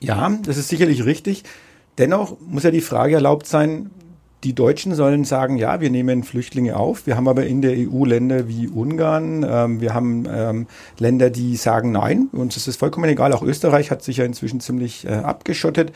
Ja, 0.00 0.30
das 0.44 0.58
ist 0.58 0.68
sicherlich 0.68 1.06
richtig. 1.06 1.44
Dennoch 1.96 2.36
muss 2.40 2.64
ja 2.64 2.70
die 2.70 2.80
Frage 2.80 3.14
erlaubt 3.14 3.46
sein, 3.46 3.90
die 4.44 4.54
Deutschen 4.54 4.94
sollen 4.94 5.24
sagen, 5.24 5.56
ja, 5.56 5.80
wir 5.80 5.90
nehmen 5.90 6.24
Flüchtlinge 6.24 6.76
auf. 6.76 7.06
Wir 7.06 7.16
haben 7.16 7.28
aber 7.28 7.46
in 7.46 7.62
der 7.62 7.76
EU 7.76 8.04
Länder 8.04 8.48
wie 8.48 8.66
Ungarn, 8.66 9.46
ähm, 9.48 9.80
wir 9.80 9.94
haben 9.94 10.26
ähm, 10.28 10.66
Länder, 10.98 11.30
die 11.30 11.54
sagen, 11.56 11.92
nein, 11.92 12.28
uns 12.32 12.56
ist 12.56 12.66
es 12.66 12.76
vollkommen 12.76 13.08
egal. 13.08 13.32
Auch 13.32 13.42
Österreich 13.42 13.90
hat 13.92 14.02
sich 14.02 14.16
ja 14.16 14.24
inzwischen 14.24 14.58
ziemlich 14.58 15.06
äh, 15.06 15.10
abgeschottet. 15.10 15.92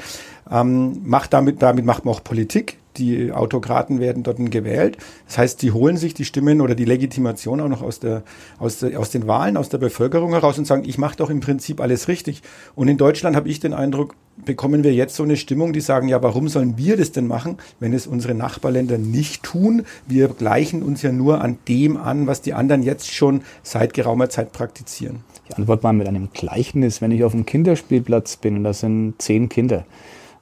Ähm, 0.49 1.00
macht 1.05 1.33
damit, 1.33 1.61
damit 1.61 1.85
macht 1.85 2.05
man 2.05 2.15
auch 2.15 2.23
Politik 2.23 2.79
die 2.99 3.33
Autokraten 3.33 4.00
werden 4.00 4.23
dort 4.23 4.38
gewählt. 4.50 4.99
Das 5.26 5.38
heißt, 5.38 5.62
die 5.62 5.73
holen 5.73 5.97
sich 5.97 6.15
die 6.15 6.25
Stimmen 6.25 6.61
oder 6.61 6.75
die 6.75 6.85
Legitimation 6.85 7.61
auch 7.61 7.69
noch 7.69 7.83
aus, 7.83 8.00
der, 8.00 8.23
aus, 8.59 8.79
der, 8.79 8.99
aus 8.99 9.11
den 9.11 9.26
Wahlen, 9.26 9.57
aus 9.57 9.69
der 9.69 9.79
Bevölkerung 9.79 10.33
heraus 10.33 10.59
und 10.59 10.67
sagen, 10.67 10.85
ich 10.87 10.99
mache 10.99 11.17
doch 11.17 11.31
im 11.31 11.41
Prinzip 11.41 11.81
alles 11.81 12.09
richtig. 12.09 12.43
Und 12.75 12.88
in 12.88 12.97
Deutschland 12.97 13.37
habe 13.37 13.49
ich 13.49 13.61
den 13.61 13.73
Eindruck, 13.73 14.15
bekommen 14.45 14.85
wir 14.85 14.93
jetzt 14.93 15.17
so 15.17 15.23
eine 15.23 15.37
Stimmung, 15.37 15.73
die 15.73 15.81
sagen, 15.81 16.09
ja, 16.09 16.23
warum 16.23 16.49
sollen 16.49 16.76
wir 16.76 16.97
das 16.97 17.12
denn 17.12 17.26
machen, 17.26 17.57
wenn 17.81 17.93
es 17.93 18.07
unsere 18.07 18.35
Nachbarländer 18.35 18.99
nicht 18.99 19.43
tun? 19.43 19.85
Wir 20.07 20.29
gleichen 20.29 20.83
uns 20.83 21.03
ja 21.03 21.12
nur 21.12 21.41
an 21.41 21.59
dem 21.69 21.97
an, 21.97 22.26
was 22.26 22.43
die 22.43 22.55
anderen 22.55 22.83
jetzt 22.83 23.12
schon 23.12 23.43
seit 23.62 23.95
geraumer 23.95 24.29
Zeit 24.29 24.53
praktizieren. 24.53 25.21
Ich 25.49 25.57
antworte 25.57 25.85
mal 25.85 25.93
mit 25.93 26.09
einem 26.09 26.29
Gleichnis. 26.33 27.00
Wenn 27.00 27.12
ich 27.12 27.25
auf 27.25 27.33
einem 27.33 27.47
Kinderspielplatz 27.47 28.37
bin 28.37 28.57
und 28.57 28.65
da 28.65 28.73
sind 28.73 29.15
zehn 29.19 29.49
Kinder, 29.49 29.85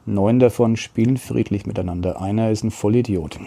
Neun 0.06 0.38
davon 0.38 0.76
spielen 0.76 1.16
friedlich 1.16 1.66
miteinander. 1.66 2.20
Einer 2.20 2.50
ist 2.50 2.62
ein 2.62 2.70
Vollidiot. 2.70 3.38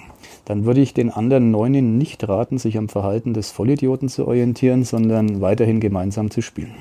Dann 0.46 0.66
würde 0.66 0.82
ich 0.82 0.94
den 0.94 1.12
anderen 1.12 1.52
neunen 1.52 1.98
nicht 1.98 2.28
raten, 2.28 2.58
sich 2.58 2.78
am 2.78 2.90
Verhalten 2.90 3.34
des 3.34 3.52
Vollidioten 3.52 4.10
zu 4.10 4.28
orientieren, 4.28 4.84
sondern 4.84 5.42
weiterhin 5.42 5.80
gemeinsam 5.80 6.32
zu 6.32 6.42
spielen. 6.42 6.74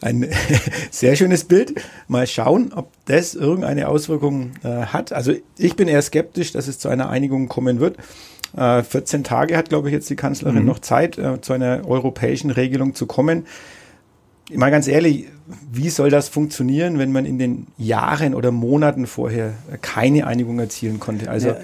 Ein 0.00 0.26
sehr 0.90 1.16
schönes 1.16 1.44
Bild. 1.44 1.74
Mal 2.06 2.26
schauen, 2.26 2.72
ob 2.74 2.90
das 3.04 3.34
irgendeine 3.34 3.88
Auswirkung 3.88 4.52
äh, 4.62 4.68
hat. 4.68 5.12
Also 5.12 5.32
ich 5.58 5.76
bin 5.76 5.88
eher 5.88 6.02
skeptisch, 6.02 6.52
dass 6.52 6.68
es 6.68 6.78
zu 6.78 6.88
einer 6.88 7.10
Einigung 7.10 7.48
kommen 7.48 7.80
wird. 7.80 7.96
Äh, 8.56 8.82
14 8.82 9.24
Tage 9.24 9.56
hat, 9.56 9.68
glaube 9.68 9.88
ich, 9.88 9.92
jetzt 9.92 10.08
die 10.08 10.16
Kanzlerin 10.16 10.60
mhm. 10.60 10.66
noch 10.66 10.78
Zeit, 10.78 11.18
äh, 11.18 11.40
zu 11.40 11.52
einer 11.52 11.82
europäischen 11.86 12.50
Regelung 12.50 12.94
zu 12.94 13.06
kommen 13.06 13.44
mal 14.54 14.70
ganz 14.70 14.88
ehrlich, 14.88 15.26
wie 15.72 15.88
soll 15.88 16.10
das 16.10 16.28
funktionieren, 16.28 16.98
wenn 16.98 17.12
man 17.12 17.24
in 17.24 17.38
den 17.38 17.66
Jahren 17.78 18.34
oder 18.34 18.50
Monaten 18.50 19.06
vorher 19.06 19.54
keine 19.80 20.26
Einigung 20.26 20.58
erzielen 20.58 21.00
konnte? 21.00 21.30
Also 21.30 21.48
ja, 21.48 21.56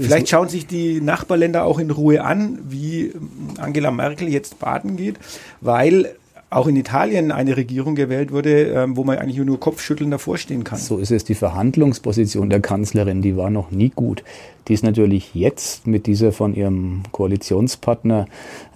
vielleicht 0.00 0.28
schauen 0.28 0.48
sich 0.48 0.66
die 0.66 1.00
Nachbarländer 1.00 1.64
auch 1.64 1.78
in 1.78 1.90
Ruhe 1.90 2.24
an, 2.24 2.58
wie 2.68 3.12
Angela 3.58 3.90
Merkel 3.90 4.28
jetzt 4.28 4.58
baden 4.58 4.96
geht, 4.96 5.16
weil 5.60 6.14
auch 6.48 6.68
in 6.68 6.76
Italien 6.76 7.32
eine 7.32 7.56
Regierung 7.56 7.96
gewählt 7.96 8.30
wurde, 8.30 8.64
ähm, 8.68 8.96
wo 8.96 9.04
man 9.04 9.18
eigentlich 9.18 9.38
nur 9.38 9.58
Kopfschütteln 9.58 10.10
davor 10.10 10.38
stehen 10.38 10.62
kann. 10.62 10.78
So 10.78 10.98
ist 10.98 11.10
es. 11.10 11.24
Die 11.24 11.34
Verhandlungsposition 11.34 12.50
der 12.50 12.60
Kanzlerin, 12.60 13.20
die 13.20 13.36
war 13.36 13.50
noch 13.50 13.70
nie 13.70 13.90
gut. 13.94 14.22
Die 14.68 14.74
ist 14.74 14.84
natürlich 14.84 15.34
jetzt 15.34 15.86
mit 15.86 16.06
dieser 16.06 16.32
von 16.32 16.54
ihrem 16.54 17.02
Koalitionspartner 17.10 18.26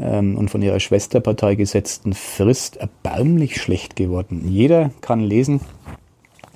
ähm, 0.01 0.37
und 0.37 0.51
von 0.51 0.63
ihrer 0.63 0.81
Schwesterpartei 0.81 1.55
gesetzten 1.55 2.13
Frist 2.13 2.77
erbärmlich 2.77 3.61
schlecht 3.61 3.95
geworden. 3.97 4.49
Jeder 4.49 4.91
kann 5.01 5.21
lesen, 5.21 5.61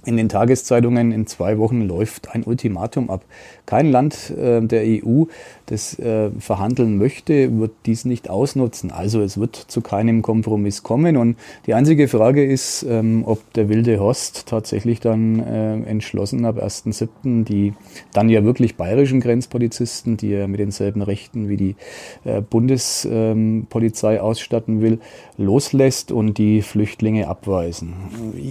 in 0.05 0.17
den 0.17 0.29
Tageszeitungen 0.29 1.13
in 1.13 1.27
zwei 1.27 1.59
Wochen 1.59 1.83
läuft 1.83 2.31
ein 2.35 2.45
Ultimatum 2.45 3.11
ab. 3.11 3.25
Kein 3.67 3.91
Land 3.91 4.31
äh, 4.31 4.61
der 4.61 4.83
EU, 4.85 5.25
das 5.67 5.99
äh, 5.99 6.31
verhandeln 6.39 6.99
möchte, 6.99 7.59
wird 7.59 7.73
dies 7.87 8.05
nicht 8.05 8.29
ausnutzen. 8.29 8.91
Also 8.91 9.23
es 9.23 9.39
wird 9.39 9.57
zu 9.57 9.81
keinem 9.81 10.23
Kompromiss 10.23 10.83
kommen. 10.83 11.17
Und 11.17 11.37
die 11.67 11.75
einzige 11.75 12.09
Frage 12.09 12.45
ist, 12.45 12.85
ähm, 12.89 13.25
ob 13.27 13.53
der 13.55 13.69
wilde 13.69 13.99
Horst 13.99 14.47
tatsächlich 14.47 15.01
dann 15.01 15.41
äh, 15.41 15.75
entschlossen 15.89 16.45
ab 16.45 16.59
1.7. 16.59 17.45
die 17.45 17.73
dann 18.13 18.29
ja 18.29 18.45
wirklich 18.45 18.77
bayerischen 18.77 19.21
Grenzpolizisten, 19.21 20.17
die 20.17 20.33
er 20.33 20.49
mit 20.49 20.61
denselben 20.61 21.01
Rechten 21.03 21.49
wie 21.49 21.57
die 21.57 21.77
äh, 22.25 22.43
Bundespolizei 22.43 24.21
ausstatten 24.21 24.83
will, 24.83 24.99
loslässt 25.37 26.13
und 26.13 26.39
die 26.39 26.63
Flüchtlinge 26.63 27.29
abweisen. 27.29 27.95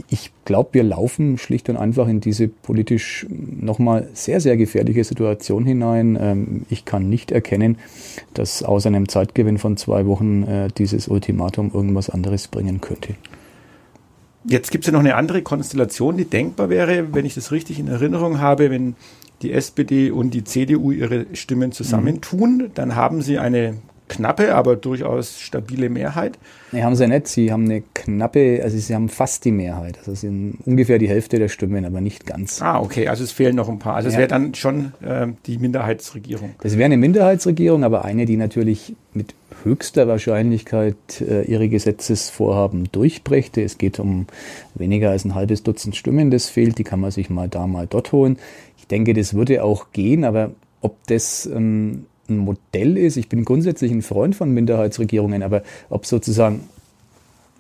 Ich 0.10 0.32
glaube, 0.46 0.70
wir 0.74 0.84
laufen 0.84 1.38
schlicht 1.44 1.70
und 1.70 1.78
einfach 1.78 2.08
in 2.08 2.20
diese 2.20 2.48
politisch 2.48 3.26
nochmal 3.30 4.08
sehr, 4.14 4.42
sehr 4.42 4.58
gefährliche 4.58 5.04
Situation 5.04 5.66
hinein. 5.66 6.18
Ähm, 6.20 6.62
ich 6.70 6.86
kann 6.86 7.10
nicht 7.10 7.32
erkennen, 7.32 7.78
dass 8.34 8.64
außer 8.64 8.88
einem 8.88 9.08
Zeitgewinn 9.08 9.58
von 9.58 9.78
zwei 9.78 10.06
Wochen 10.06 10.44
äh, 10.44 10.68
dieses 10.78 11.08
Ultimatum 11.08 11.72
irgendwas 11.74 12.10
anderes 12.10 12.48
bringen 12.48 12.82
könnte. 12.82 13.16
Jetzt 14.46 14.72
gibt 14.72 14.84
es 14.84 14.88
ja 14.88 14.94
noch 14.94 15.00
eine 15.00 15.16
andere 15.16 15.42
Konstellation, 15.42 16.18
die 16.18 16.26
denkbar 16.26 16.70
wäre, 16.70 17.14
wenn 17.14 17.26
ich 17.26 17.34
das 17.34 17.52
richtig 17.52 17.80
in 17.80 17.88
Erinnerung 17.88 18.40
habe, 18.40 18.72
wenn 18.72 18.96
die 19.42 19.52
SPD 19.52 20.12
und 20.12 20.34
die 20.34 20.44
CDU 20.44 20.92
ihre 20.92 21.28
Stimmen 21.34 21.72
zusammentun, 21.72 22.58
mhm. 22.58 22.72
dann 22.74 22.96
haben 22.96 23.22
sie 23.22 23.38
eine 23.38 23.76
knappe, 24.16 24.56
aber 24.56 24.76
durchaus 24.76 25.40
stabile 25.40 25.90
Mehrheit. 25.90 26.38
Nee, 26.72 26.84
haben 26.84 26.96
sie 26.96 27.08
nicht. 27.08 27.28
Sie 27.28 27.52
haben 27.52 27.66
eine 27.66 27.84
knappe, 27.94 28.62
also 28.64 28.78
sie 28.78 28.96
haben 28.96 29.10
fast 29.10 29.46
die 29.46 29.52
Mehrheit. 29.52 29.98
Also 30.00 30.14
sie 30.14 30.28
sind 30.28 30.58
ungefähr 30.66 30.98
die 31.00 31.10
Hälfte 31.10 31.40
der 31.40 31.50
Stimmen, 31.50 31.86
aber 31.86 32.02
nicht 32.02 32.26
ganz. 32.26 32.62
Ah, 32.62 32.80
okay. 32.80 33.08
Also 33.08 33.24
es 33.24 33.32
fehlen 33.32 33.56
noch 33.56 33.70
ein 33.70 33.80
paar. 33.80 33.96
Also 33.96 34.10
ja. 34.10 34.14
es 34.14 34.18
wäre 34.18 34.28
dann 34.28 34.54
schon 34.56 34.94
äh, 35.02 35.28
die 35.46 35.58
Minderheitsregierung. 35.58 36.56
Das 36.62 36.78
wäre 36.78 36.86
eine 36.86 36.98
Minderheitsregierung, 36.98 37.84
aber 37.84 38.06
eine, 38.06 38.26
die 38.26 38.38
natürlich 38.38 38.96
mit 39.14 39.36
höchster 39.64 40.08
Wahrscheinlichkeit 40.08 41.22
äh, 41.22 41.44
ihre 41.44 41.70
Gesetzesvorhaben 41.70 42.90
durchbrächte. 42.92 43.62
Es 43.62 43.78
geht 43.78 44.00
um 44.00 44.28
weniger 44.76 45.12
als 45.12 45.26
ein 45.26 45.36
halbes 45.36 45.64
Dutzend 45.64 45.96
Stimmen, 45.96 46.32
das 46.32 46.50
fehlt. 46.50 46.78
Die 46.78 46.84
kann 46.84 47.00
man 47.00 47.12
sich 47.12 47.30
mal 47.30 47.48
da, 47.50 47.68
mal 47.68 47.88
dort 47.88 48.12
holen. 48.12 48.38
Ich 48.78 48.88
denke, 48.88 49.14
das 49.14 49.34
würde 49.34 49.64
auch 49.64 49.92
gehen, 49.92 50.24
aber 50.24 50.52
ob 50.82 50.98
das 51.08 51.46
ähm, 51.46 52.06
ein 52.36 52.38
Modell 52.38 52.98
ist. 52.98 53.18
Ich 53.18 53.30
bin 53.30 53.46
grundsätzlich 53.46 53.92
ein 53.92 54.02
Freund 54.02 54.36
von 54.36 54.54
Minderheitsregierungen, 54.54 55.44
aber 55.44 55.64
ob 55.90 56.06
sozusagen 56.06 56.62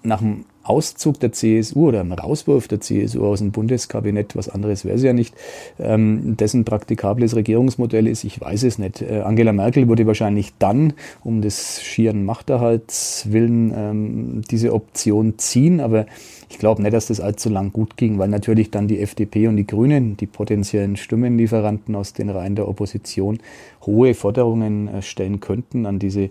nach 0.03 0.19
dem 0.19 0.45
Auszug 0.63 1.19
der 1.19 1.33
CSU 1.33 1.89
oder 1.89 2.01
im 2.01 2.13
Rauswurf 2.13 2.67
der 2.67 2.79
CSU 2.79 3.25
aus 3.25 3.39
dem 3.39 3.51
Bundeskabinett, 3.51 4.35
was 4.35 4.47
anderes 4.47 4.85
wäre 4.85 4.95
es 4.95 5.03
ja 5.03 5.11
nicht, 5.11 5.35
ähm, 5.77 6.37
dessen 6.37 6.63
praktikables 6.63 7.35
Regierungsmodell 7.35 8.07
ist, 8.07 8.23
ich 8.23 8.39
weiß 8.39 8.63
es 8.63 8.77
nicht. 8.79 9.01
Äh, 9.01 9.21
Angela 9.25 9.51
Merkel 9.51 9.89
würde 9.89 10.07
wahrscheinlich 10.07 10.53
dann 10.59 10.93
um 11.23 11.41
des 11.41 11.81
schieren 11.81 12.23
Machterhalts 12.23 13.27
willen 13.29 13.73
ähm, 13.75 14.41
diese 14.49 14.73
Option 14.73 15.37
ziehen, 15.37 15.81
aber 15.81 16.05
ich 16.49 16.59
glaube 16.59 16.81
nicht, 16.81 16.93
dass 16.93 17.07
das 17.07 17.19
allzu 17.19 17.49
lang 17.49 17.73
gut 17.73 17.97
ging, 17.97 18.19
weil 18.19 18.29
natürlich 18.29 18.71
dann 18.71 18.87
die 18.87 19.01
FDP 19.01 19.47
und 19.47 19.57
die 19.57 19.67
Grünen, 19.67 20.15
die 20.17 20.27
potenziellen 20.27 20.95
Stimmenlieferanten 20.95 21.95
aus 21.95 22.13
den 22.13 22.29
Reihen 22.29 22.55
der 22.55 22.67
Opposition, 22.67 23.39
hohe 23.85 24.13
Forderungen 24.13 24.87
äh, 24.87 25.01
stellen 25.01 25.39
könnten 25.39 25.85
an 25.85 25.99
diese 25.99 26.23
äh, 26.23 26.29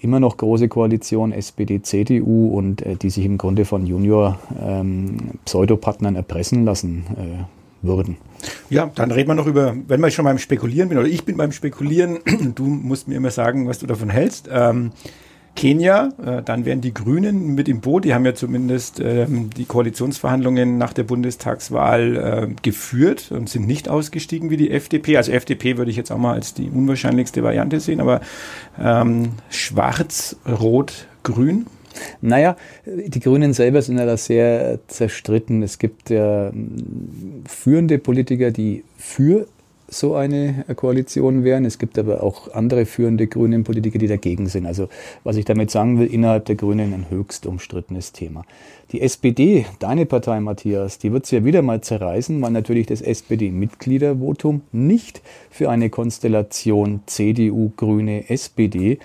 immer 0.00 0.20
noch 0.20 0.36
große 0.36 0.68
Koalition 0.68 1.32
SPD, 1.32 1.82
CDU 1.82 2.46
und 2.48 2.82
äh, 2.82 2.94
die 2.96 3.10
sich 3.10 3.24
im 3.24 3.38
Grunde 3.38 3.64
von 3.64 3.86
Junior-Pseudopartnern 3.86 6.14
ähm, 6.14 6.18
erpressen 6.18 6.64
lassen 6.64 7.04
würden. 7.82 8.16
Ja, 8.70 8.90
dann 8.94 9.10
reden 9.10 9.30
wir 9.30 9.34
noch 9.34 9.46
über, 9.46 9.74
wenn 9.88 10.00
wir 10.00 10.10
schon 10.10 10.24
beim 10.24 10.38
Spekulieren 10.38 10.88
bin, 10.88 10.98
oder 10.98 11.08
ich 11.08 11.24
bin 11.24 11.36
beim 11.36 11.50
Spekulieren, 11.52 12.18
du 12.54 12.64
musst 12.64 13.08
mir 13.08 13.16
immer 13.16 13.30
sagen, 13.30 13.68
was 13.68 13.78
du 13.78 13.86
davon 13.86 14.10
hältst. 14.10 14.48
Ähm, 14.52 14.92
Kenia, 15.54 16.10
äh, 16.24 16.42
dann 16.42 16.64
wären 16.64 16.80
die 16.80 16.94
Grünen 16.94 17.54
mit 17.54 17.68
im 17.68 17.80
Boot. 17.80 18.04
Die 18.04 18.14
haben 18.14 18.24
ja 18.24 18.34
zumindest 18.34 19.00
ähm, 19.00 19.50
die 19.50 19.64
Koalitionsverhandlungen 19.64 20.78
nach 20.78 20.92
der 20.92 21.04
Bundestagswahl 21.04 22.16
äh, 22.16 22.54
geführt 22.62 23.30
und 23.30 23.48
sind 23.48 23.66
nicht 23.66 23.88
ausgestiegen 23.88 24.50
wie 24.50 24.56
die 24.56 24.70
FDP. 24.70 25.16
Also 25.16 25.32
FDP 25.32 25.76
würde 25.76 25.90
ich 25.90 25.96
jetzt 25.96 26.10
auch 26.10 26.18
mal 26.18 26.34
als 26.34 26.54
die 26.54 26.70
unwahrscheinlichste 26.70 27.42
Variante 27.42 27.80
sehen, 27.80 28.00
aber 28.00 28.20
ähm, 28.80 29.32
schwarz, 29.50 30.36
rot, 30.46 31.06
grün. 31.22 31.66
Naja, 32.22 32.56
die 32.86 33.20
Grünen 33.20 33.52
selber 33.52 33.82
sind 33.82 33.98
ja 33.98 34.06
da 34.06 34.16
sehr 34.16 34.78
zerstritten. 34.88 35.62
Es 35.62 35.78
gibt 35.78 36.08
ja 36.10 36.50
hm, 36.50 37.44
führende 37.46 37.98
Politiker, 37.98 38.50
die 38.50 38.84
für 38.96 39.46
so 39.92 40.14
eine 40.14 40.64
Koalition 40.74 41.44
wären. 41.44 41.64
Es 41.64 41.78
gibt 41.78 41.98
aber 41.98 42.22
auch 42.22 42.52
andere 42.52 42.86
führende 42.86 43.26
grünen 43.26 43.64
Politiker, 43.64 43.98
die 43.98 44.06
dagegen 44.06 44.46
sind. 44.46 44.66
Also 44.66 44.88
was 45.24 45.36
ich 45.36 45.44
damit 45.44 45.70
sagen 45.70 45.98
will, 45.98 46.06
innerhalb 46.06 46.46
der 46.46 46.56
Grünen 46.56 46.94
ein 46.94 47.06
höchst 47.10 47.46
umstrittenes 47.46 48.12
Thema. 48.12 48.44
Die 48.92 49.00
SPD, 49.00 49.66
deine 49.78 50.06
Partei, 50.06 50.40
Matthias, 50.40 50.98
die 50.98 51.12
wird 51.12 51.24
es 51.24 51.30
ja 51.30 51.44
wieder 51.44 51.62
mal 51.62 51.80
zerreißen, 51.80 52.40
weil 52.42 52.50
natürlich 52.50 52.86
das 52.86 53.00
SPD-Mitgliedervotum 53.00 54.62
nicht 54.72 55.22
für 55.50 55.70
eine 55.70 55.88
Konstellation 55.88 57.00
CDU, 57.06 57.72
Grüne, 57.76 58.28
SPD 58.28 58.98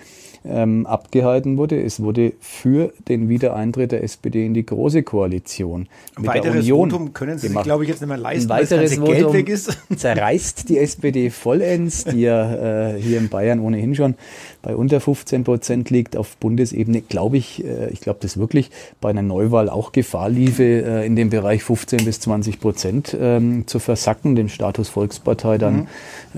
ähm, 0.50 0.86
abgehalten 0.86 1.58
wurde. 1.58 1.82
Es 1.82 2.02
wurde 2.02 2.34
für 2.40 2.94
den 3.08 3.30
Wiedereintritt 3.30 3.92
der 3.92 4.04
SPD 4.04 4.46
in 4.46 4.54
die 4.54 4.66
Große 4.66 5.04
Koalition 5.04 5.88
mit 6.18 6.28
weiteres 6.28 6.66
der 6.66 6.76
Union 6.76 6.92
Votum 6.92 7.14
können 7.14 7.38
Sie 7.38 7.48
sich, 7.48 7.64
glaube 7.64 7.84
ich, 7.84 7.90
jetzt 7.90 8.02
nicht 8.02 8.10
mehr 8.10 8.18
leisten, 8.18 8.52
Ein 8.52 8.62
weiteres 8.62 9.00
weil 9.00 9.08
das 9.08 9.16
Geld 9.16 9.34
weg 9.34 9.50
ist. 9.50 9.78
zerreißt 9.96 10.70
die 10.70 10.78
SPD 10.78 11.30
vollends, 11.30 12.06
die 12.06 12.22
ja 12.22 12.94
äh, 12.94 13.02
hier 13.02 13.18
in 13.18 13.30
Bayern 13.30 13.60
ohnehin 13.60 13.96
schon 13.96 14.16
bei 14.62 14.76
unter 14.76 15.00
15 15.00 15.44
Prozent 15.44 15.90
liegt. 15.90 16.18
Auf 16.18 16.38
Bundesebene 16.38 17.02
glaube 17.02 17.38
ich, 17.38 17.64
äh, 17.64 17.90
ich 17.90 18.02
glaube 18.02 18.20
das 18.22 18.38
wirklich, 18.38 18.72
bei 19.02 19.10
einer 19.10 19.22
Neuwahl 19.22 19.70
auch 19.70 19.92
Gefahr 19.92 20.30
liefe, 20.30 20.64
äh, 20.64 21.06
in 21.06 21.16
dem 21.16 21.30
Bereich 21.30 21.64
15 21.64 22.06
bis 22.06 22.20
20 22.22 22.60
Prozent 22.60 23.18
ähm, 23.20 23.68
zu 23.68 23.80
versacken, 23.80 24.36
den 24.36 24.50
Status 24.50 24.90
Volkspartei 24.90 25.58
dann 25.58 25.76
mhm. 25.76 25.88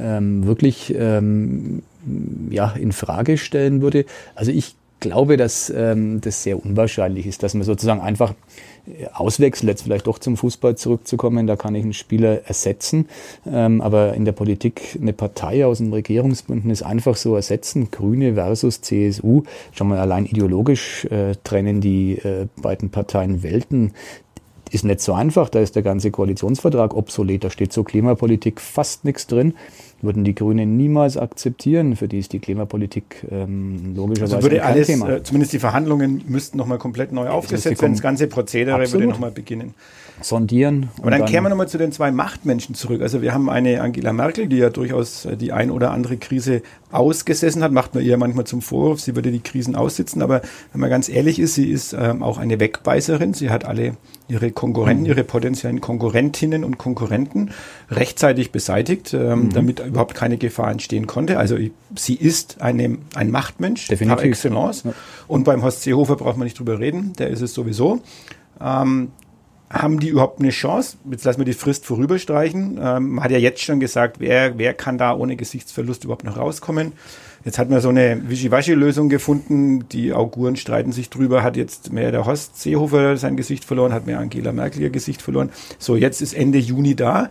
ähm, 0.01 0.45
wirklich 0.45 0.93
ähm, 0.97 1.83
ja, 2.49 2.71
in 2.71 2.91
Frage 2.91 3.37
stellen 3.37 3.81
würde. 3.81 4.05
Also 4.35 4.51
ich 4.51 4.75
glaube, 4.99 5.37
dass 5.37 5.69
ähm, 5.69 6.21
das 6.21 6.43
sehr 6.43 6.63
unwahrscheinlich 6.63 7.25
ist, 7.25 7.43
dass 7.43 7.53
man 7.53 7.63
sozusagen 7.63 8.01
einfach 8.01 8.33
äh, 8.87 9.07
auswechselt, 9.13 9.69
jetzt 9.69 9.83
vielleicht 9.83 10.07
doch 10.07 10.19
zum 10.19 10.37
Fußball 10.37 10.75
zurückzukommen, 10.75 11.47
da 11.47 11.55
kann 11.55 11.75
ich 11.75 11.83
einen 11.83 11.93
Spieler 11.93 12.45
ersetzen, 12.45 13.07
ähm, 13.49 13.81
aber 13.81 14.13
in 14.13 14.25
der 14.25 14.33
Politik 14.33 14.97
eine 15.01 15.13
Partei 15.13 15.65
aus 15.65 15.77
dem 15.77 15.93
Regierungsbündnis 15.93 16.83
einfach 16.83 17.15
so 17.15 17.35
ersetzen, 17.35 17.91
Grüne 17.91 18.33
versus 18.33 18.81
CSU, 18.81 19.43
schon 19.71 19.87
mal 19.87 19.99
allein 19.99 20.25
ideologisch 20.25 21.05
äh, 21.05 21.35
trennen 21.43 21.81
die 21.81 22.17
äh, 22.17 22.47
beiden 22.61 22.89
Parteien 22.89 23.43
Welten, 23.43 23.93
ist 24.71 24.85
nicht 24.85 25.01
so 25.01 25.13
einfach, 25.13 25.49
da 25.49 25.59
ist 25.59 25.75
der 25.75 25.83
ganze 25.83 26.11
Koalitionsvertrag 26.11 26.95
obsolet, 26.95 27.43
da 27.43 27.49
steht 27.49 27.73
zur 27.73 27.85
Klimapolitik 27.85 28.61
fast 28.61 29.03
nichts 29.03 29.25
drin 29.25 29.53
würden 30.01 30.23
die 30.23 30.35
Grünen 30.35 30.77
niemals 30.77 31.17
akzeptieren. 31.17 31.95
Für 31.95 32.07
die 32.07 32.19
ist 32.19 32.33
die 32.33 32.39
Klimapolitik 32.39 33.25
ähm, 33.29 33.93
logischerweise 33.95 34.37
also 34.37 34.49
würde 34.49 34.63
alles, 34.63 34.87
Thema. 34.87 35.09
Äh, 35.09 35.23
zumindest 35.23 35.53
die 35.53 35.59
Verhandlungen 35.59 36.23
müssten 36.27 36.57
nochmal 36.57 36.77
komplett 36.77 37.11
neu 37.11 37.27
aufgesetzt 37.29 37.81
werden. 37.81 37.93
Das 37.93 38.01
ganze 38.01 38.27
Prozedere 38.27 38.75
Absolut. 38.75 38.93
würde 38.93 39.07
nochmal 39.07 39.31
beginnen. 39.31 39.73
Sondieren. 40.21 40.89
Aber 40.97 41.11
dann, 41.11 41.21
dann 41.21 41.29
kehren 41.29 41.43
wir 41.43 41.49
nochmal 41.49 41.69
zu 41.69 41.77
den 41.77 41.91
zwei 41.91 42.11
Machtmenschen 42.11 42.75
zurück. 42.75 43.01
Also 43.01 43.21
wir 43.21 43.33
haben 43.33 43.49
eine 43.49 43.81
Angela 43.81 44.11
Merkel, 44.11 44.47
die 44.47 44.57
ja 44.57 44.69
durchaus 44.69 45.25
äh, 45.25 45.37
die 45.37 45.51
ein 45.51 45.71
oder 45.71 45.91
andere 45.91 46.17
Krise 46.17 46.61
ausgesessen 46.91 47.63
hat, 47.63 47.71
macht 47.71 47.93
man 47.95 48.03
ihr 48.03 48.17
manchmal 48.17 48.45
zum 48.45 48.61
Vorwurf, 48.61 48.99
sie 48.99 49.15
würde 49.15 49.31
die 49.31 49.41
Krisen 49.41 49.75
aussitzen. 49.75 50.21
Aber 50.21 50.41
wenn 50.71 50.81
man 50.81 50.89
ganz 50.89 51.07
ehrlich 51.07 51.39
ist, 51.39 51.55
sie 51.55 51.69
ist 51.69 51.93
ähm, 51.93 52.23
auch 52.23 52.37
eine 52.37 52.59
Wegbeißerin. 52.59 53.33
Sie 53.33 53.49
hat 53.49 53.65
alle 53.65 53.95
ihre 54.27 54.51
Konkurrenten, 54.51 55.03
mhm. 55.03 55.09
ihre 55.09 55.23
potenziellen 55.23 55.81
Konkurrentinnen 55.81 56.63
und 56.63 56.77
Konkurrenten 56.77 57.51
rechtzeitig 57.89 58.51
beseitigt, 58.51 59.13
ähm, 59.13 59.45
mhm. 59.45 59.53
damit 59.53 59.88
überhaupt 59.89 60.15
keine 60.15 60.37
Gefahr 60.37 60.71
entstehen 60.71 61.07
konnte. 61.07 61.37
Also 61.37 61.57
sie 61.95 62.15
ist 62.15 62.61
eine, 62.61 62.97
ein 63.15 63.31
Machtmensch 63.31 63.87
Definitiv. 63.87 64.17
par 64.17 64.25
excellence. 64.25 64.83
Ja. 64.83 64.93
Und 65.27 65.43
beim 65.43 65.61
Horst 65.61 65.83
Seehofer 65.83 66.15
braucht 66.15 66.37
man 66.37 66.45
nicht 66.45 66.57
drüber 66.57 66.79
reden, 66.79 67.13
der 67.19 67.29
ist 67.29 67.41
es 67.41 67.53
sowieso. 67.53 68.01
Ähm, 68.61 69.11
haben 69.69 69.99
die 69.99 70.09
überhaupt 70.09 70.39
eine 70.39 70.49
Chance? 70.49 70.97
Jetzt 71.11 71.25
lassen 71.25 71.39
wir 71.39 71.45
die 71.45 71.53
Frist 71.53 71.85
vorüberstreichen. 71.85 72.79
Ähm, 72.81 73.09
man 73.09 73.23
hat 73.23 73.31
ja 73.31 73.37
jetzt 73.37 73.61
schon 73.61 73.79
gesagt, 73.79 74.19
wer, 74.19 74.57
wer 74.57 74.73
kann 74.73 74.97
da 74.97 75.15
ohne 75.15 75.35
Gesichtsverlust 75.35 76.05
überhaupt 76.05 76.23
noch 76.23 76.37
rauskommen? 76.37 76.93
Jetzt 77.45 77.59
hat 77.59 77.69
man 77.69 77.79
so 77.79 77.89
eine 77.89 78.29
Wischiwaschi-Lösung 78.29 79.09
gefunden. 79.09 79.87
Die 79.89 80.11
Auguren 80.11 80.55
streiten 80.55 80.91
sich 80.91 81.09
drüber. 81.09 81.43
Hat 81.43 81.55
jetzt 81.55 81.93
mehr 81.93 82.11
der 82.11 82.25
Horst 82.25 82.59
Seehofer 82.59 83.17
sein 83.17 83.37
Gesicht 83.37 83.63
verloren, 83.63 83.93
hat 83.93 84.07
mehr 84.07 84.19
Angela 84.19 84.51
Merkel 84.51 84.81
ihr 84.81 84.89
Gesicht 84.89 85.21
verloren. 85.21 85.51
So, 85.77 85.95
jetzt 85.95 86.21
ist 86.21 86.33
Ende 86.33 86.57
Juni 86.57 86.95
da. 86.95 87.29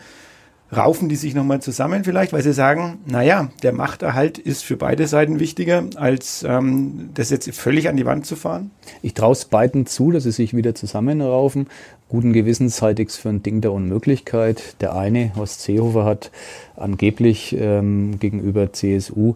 Raufen 0.75 1.09
die 1.09 1.17
sich 1.17 1.35
nochmal 1.35 1.63
zusammen 1.63 2.05
vielleicht, 2.05 2.33
weil 2.35 2.43
sie 2.43 2.53
sagen, 2.53 2.99
naja, 3.07 3.51
der 3.63 3.73
Machterhalt 3.73 4.37
ist 4.37 4.65
für 4.65 4.77
beide 4.77 5.07
Seiten 5.07 5.41
wichtiger, 5.41 5.85
als 5.97 6.45
ähm, 6.47 7.09
das 7.15 7.31
jetzt 7.31 7.51
völlig 7.55 7.89
an 7.89 7.97
die 7.97 8.05
Wand 8.05 8.27
zu 8.27 8.37
fahren? 8.37 8.71
Ich 9.01 9.15
traue 9.15 9.33
es 9.33 9.47
beiden 9.47 9.87
zu, 9.87 10.11
dass 10.11 10.25
sie 10.25 10.31
sich 10.31 10.55
wieder 10.55 10.75
zusammenraufen. 10.75 11.69
Guten 12.11 12.35
Gewissens 12.35 12.83
halte 12.83 13.03
ich 13.03 13.09
es 13.09 13.17
für 13.17 13.31
ein 13.31 13.43
Ding 13.43 13.63
der 13.63 13.73
Unmöglichkeit. 13.73 14.77
Der 14.83 14.95
eine, 14.95 15.33
Horst 15.37 15.63
Seehofer, 15.63 16.05
hat 16.05 16.31
angeblich 16.77 17.57
ähm, 17.59 18.19
gegenüber 18.19 18.73
CSU 18.73 19.35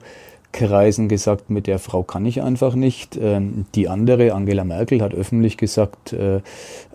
Kreisen 0.52 1.08
gesagt, 1.08 1.48
mit 1.48 1.66
der 1.66 1.78
Frau 1.78 2.02
kann 2.02 2.26
ich 2.26 2.42
einfach 2.42 2.74
nicht. 2.74 3.18
Ähm, 3.20 3.64
die 3.74 3.88
andere, 3.88 4.34
Angela 4.34 4.64
Merkel, 4.64 5.00
hat 5.00 5.14
öffentlich 5.14 5.56
gesagt, 5.56 6.12
äh, 6.12 6.40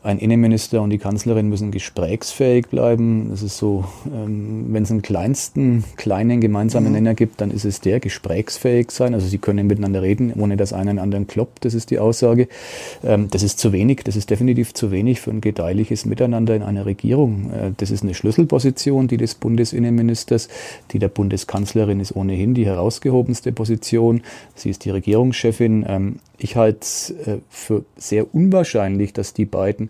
ein 0.04 0.20
Innenminister 0.20 0.82
und 0.82 0.90
die 0.90 0.98
Kanzlerin 0.98 1.50
müssen 1.50 1.72
gesprächsfähig 1.72 2.68
bleiben. 2.68 3.30
Das 3.30 3.44
ist 3.44 3.58
so, 3.58 3.86
ähm, 4.06 4.66
wenn 4.70 4.84
es 4.84 4.92
einen 4.92 5.02
kleinsten, 5.02 5.84
kleinen 5.96 6.42
gemeinsamen 6.42 6.88
mhm. 6.88 6.94
Nenner 6.94 7.14
gibt, 7.14 7.42
dann 7.42 7.52
ist 7.52 7.66
es 7.66 7.82
der, 7.82 8.00
gesprächsfähig 8.00 8.92
sein. 8.92 9.14
Also 9.14 9.28
sie 9.28 9.38
können 9.38 9.68
miteinander 9.68 10.02
reden, 10.02 10.34
ohne 10.34 10.58
dass 10.58 10.74
einer 10.74 10.88
einen 10.88 11.00
anderen 11.00 11.28
kloppt. 11.28 11.66
Das 11.66 11.74
ist 11.74 11.92
die 11.92 12.00
Aussage. 12.00 12.48
Ähm, 13.04 13.28
das 13.30 13.44
ist 13.44 13.60
zu 13.60 13.72
wenig. 13.72 14.02
Das 14.04 14.16
ist 14.16 14.30
definitiv 14.30 14.74
zu 14.74 14.92
wenig 14.92 15.22
für 15.22 15.32
ein 15.32 15.42
gedeihliches 15.42 16.06
Miteinander 16.06 16.56
in 16.56 16.64
einer 16.64 16.86
Regierung. 16.86 17.52
Äh, 17.52 17.72
das 17.78 17.92
ist 17.92 18.04
eine 18.04 18.14
Schlüsselposition, 18.14 19.08
die 19.08 19.18
des 19.18 19.36
Bundesinnenministers. 19.36 20.50
Die 20.92 21.00
der 21.00 21.10
Bundeskanzlerin 21.10 22.00
ist 22.00 22.16
ohnehin 22.16 22.54
die 22.54 22.66
herausgehobenste 22.66 23.52
Position. 23.52 24.22
Sie 24.56 24.70
ist 24.70 24.86
die 24.86 24.90
Regierungschefin. 24.90 25.86
Ähm, 25.88 26.20
ich 26.38 26.56
halte 26.56 26.80
es 26.82 27.10
äh, 27.10 27.40
für 27.50 27.84
sehr 27.98 28.34
unwahrscheinlich, 28.34 29.14
dass 29.14 29.34
die 29.34 29.46
beiden 29.46 29.90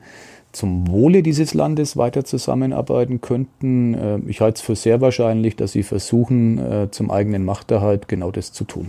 zum 0.52 0.88
Wohle 0.88 1.22
dieses 1.22 1.54
Landes 1.54 1.98
weiter 1.98 2.26
zusammenarbeiten 2.26 3.22
könnten. 3.22 3.94
Äh, 3.94 4.20
ich 4.28 4.42
halte 4.42 4.58
es 4.58 4.62
für 4.62 4.76
sehr 4.76 5.02
wahrscheinlich, 5.02 5.56
dass 5.56 5.72
sie 5.72 5.84
versuchen, 5.84 6.58
äh, 6.58 6.92
zum 6.92 7.12
eigenen 7.12 7.46
Machterhalt 7.46 8.08
genau 8.08 8.32
das 8.32 8.54
zu 8.54 8.64
tun. 8.64 8.88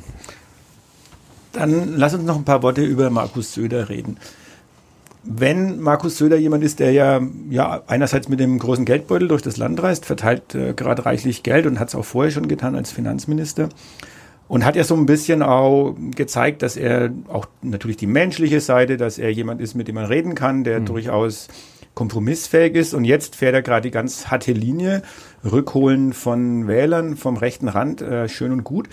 Dann 1.52 1.96
lass 1.96 2.14
uns 2.14 2.24
noch 2.24 2.36
ein 2.36 2.44
paar 2.44 2.62
Worte 2.62 2.82
über 2.82 3.10
Markus 3.10 3.54
Söder 3.54 3.88
reden. 3.88 4.18
Wenn 5.24 5.80
Markus 5.80 6.16
Söder 6.16 6.36
jemand 6.36 6.62
ist, 6.62 6.78
der 6.78 6.92
ja, 6.92 7.20
ja 7.50 7.82
einerseits 7.86 8.28
mit 8.28 8.40
dem 8.40 8.58
großen 8.58 8.84
Geldbeutel 8.84 9.28
durch 9.28 9.42
das 9.42 9.56
Land 9.56 9.82
reist, 9.82 10.06
verteilt 10.06 10.54
äh, 10.54 10.72
gerade 10.72 11.04
reichlich 11.04 11.42
Geld 11.42 11.66
und 11.66 11.80
hat 11.80 11.88
es 11.88 11.94
auch 11.94 12.04
vorher 12.04 12.30
schon 12.30 12.48
getan 12.48 12.76
als 12.76 12.92
Finanzminister, 12.92 13.68
und 14.48 14.64
hat 14.64 14.76
ja 14.76 14.84
so 14.84 14.94
ein 14.94 15.06
bisschen 15.06 15.42
auch 15.42 15.94
gezeigt, 16.16 16.62
dass 16.62 16.76
er 16.76 17.10
auch 17.28 17.46
natürlich 17.62 17.98
die 17.98 18.06
menschliche 18.06 18.60
Seite, 18.60 18.96
dass 18.96 19.18
er 19.18 19.30
jemand 19.30 19.60
ist, 19.60 19.74
mit 19.74 19.88
dem 19.88 19.94
man 19.94 20.06
reden 20.06 20.34
kann, 20.34 20.64
der 20.64 20.80
mhm. 20.80 20.86
durchaus 20.86 21.48
kompromissfähig 21.94 22.74
ist. 22.74 22.94
Und 22.94 23.04
jetzt 23.04 23.36
fährt 23.36 23.54
er 23.54 23.62
gerade 23.62 23.82
die 23.82 23.90
ganz 23.90 24.28
harte 24.28 24.52
Linie, 24.52 25.02
Rückholen 25.44 26.12
von 26.12 26.66
Wählern 26.66 27.16
vom 27.16 27.36
rechten 27.36 27.68
Rand, 27.68 28.00
äh, 28.00 28.28
schön 28.28 28.52
und 28.52 28.64
gut. 28.64 28.88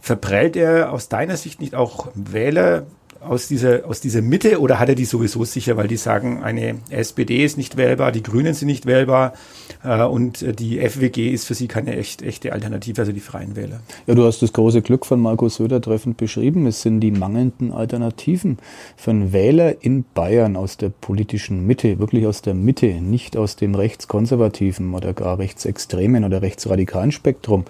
Verprellt 0.00 0.56
er 0.56 0.92
aus 0.92 1.08
deiner 1.08 1.36
Sicht 1.36 1.60
nicht 1.60 1.74
auch 1.74 2.08
Wähler, 2.14 2.86
aus 3.20 3.48
dieser, 3.48 3.86
aus 3.86 4.00
dieser 4.00 4.22
Mitte 4.22 4.60
oder 4.60 4.78
hat 4.78 4.88
er 4.88 4.94
die 4.94 5.04
sowieso 5.04 5.44
sicher, 5.44 5.76
weil 5.76 5.88
die 5.88 5.96
sagen, 5.96 6.42
eine 6.42 6.76
SPD 6.90 7.44
ist 7.44 7.56
nicht 7.56 7.76
wählbar, 7.76 8.12
die 8.12 8.22
Grünen 8.22 8.54
sind 8.54 8.68
nicht 8.68 8.86
wählbar 8.86 9.34
äh, 9.82 10.02
und 10.04 10.58
die 10.60 10.78
FWG 10.78 11.30
ist 11.32 11.46
für 11.46 11.54
sie 11.54 11.68
keine 11.68 11.96
echt, 11.96 12.22
echte 12.22 12.52
Alternative, 12.52 13.00
also 13.00 13.12
die 13.12 13.20
Freien 13.20 13.56
Wähler. 13.56 13.80
Ja, 14.06 14.14
du 14.14 14.24
hast 14.24 14.40
das 14.40 14.52
große 14.52 14.82
Glück 14.82 15.04
von 15.04 15.20
Markus 15.20 15.56
Söder 15.56 15.80
treffend 15.80 16.16
beschrieben. 16.16 16.66
Es 16.66 16.82
sind 16.82 17.00
die 17.00 17.10
mangelnden 17.10 17.72
Alternativen 17.72 18.58
für 18.96 19.10
einen 19.10 19.32
Wähler 19.32 19.82
in 19.82 20.04
Bayern 20.14 20.56
aus 20.56 20.76
der 20.76 20.90
politischen 20.90 21.66
Mitte, 21.66 21.98
wirklich 21.98 22.26
aus 22.26 22.42
der 22.42 22.54
Mitte, 22.54 22.86
nicht 22.86 23.36
aus 23.36 23.56
dem 23.56 23.74
rechtskonservativen 23.74 24.94
oder 24.94 25.12
gar 25.12 25.38
rechtsextremen 25.38 26.24
oder 26.24 26.42
rechtsradikalen 26.42 27.12
Spektrum, 27.12 27.64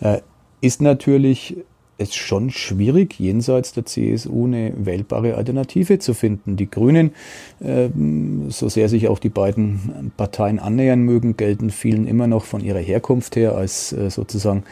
äh, 0.00 0.18
ist 0.60 0.80
natürlich 0.80 1.56
es 1.98 2.14
schon 2.14 2.50
schwierig, 2.50 3.18
jenseits 3.18 3.72
der 3.72 3.84
CSU 3.84 4.46
eine 4.46 4.72
wählbare 4.76 5.34
Alternative 5.34 5.98
zu 5.98 6.14
finden. 6.14 6.56
Die 6.56 6.70
Grünen, 6.70 7.12
äh, 7.60 7.88
so 8.48 8.68
sehr 8.68 8.88
sich 8.88 9.08
auch 9.08 9.18
die 9.18 9.28
beiden 9.28 10.12
Parteien 10.16 10.58
annähern 10.58 11.00
mögen, 11.00 11.36
gelten 11.36 11.70
vielen 11.70 12.06
immer 12.06 12.26
noch 12.26 12.44
von 12.44 12.64
ihrer 12.64 12.80
Herkunft 12.80 13.36
her 13.36 13.54
als 13.54 13.92
äh, 13.92 14.10
sozusagen 14.10 14.64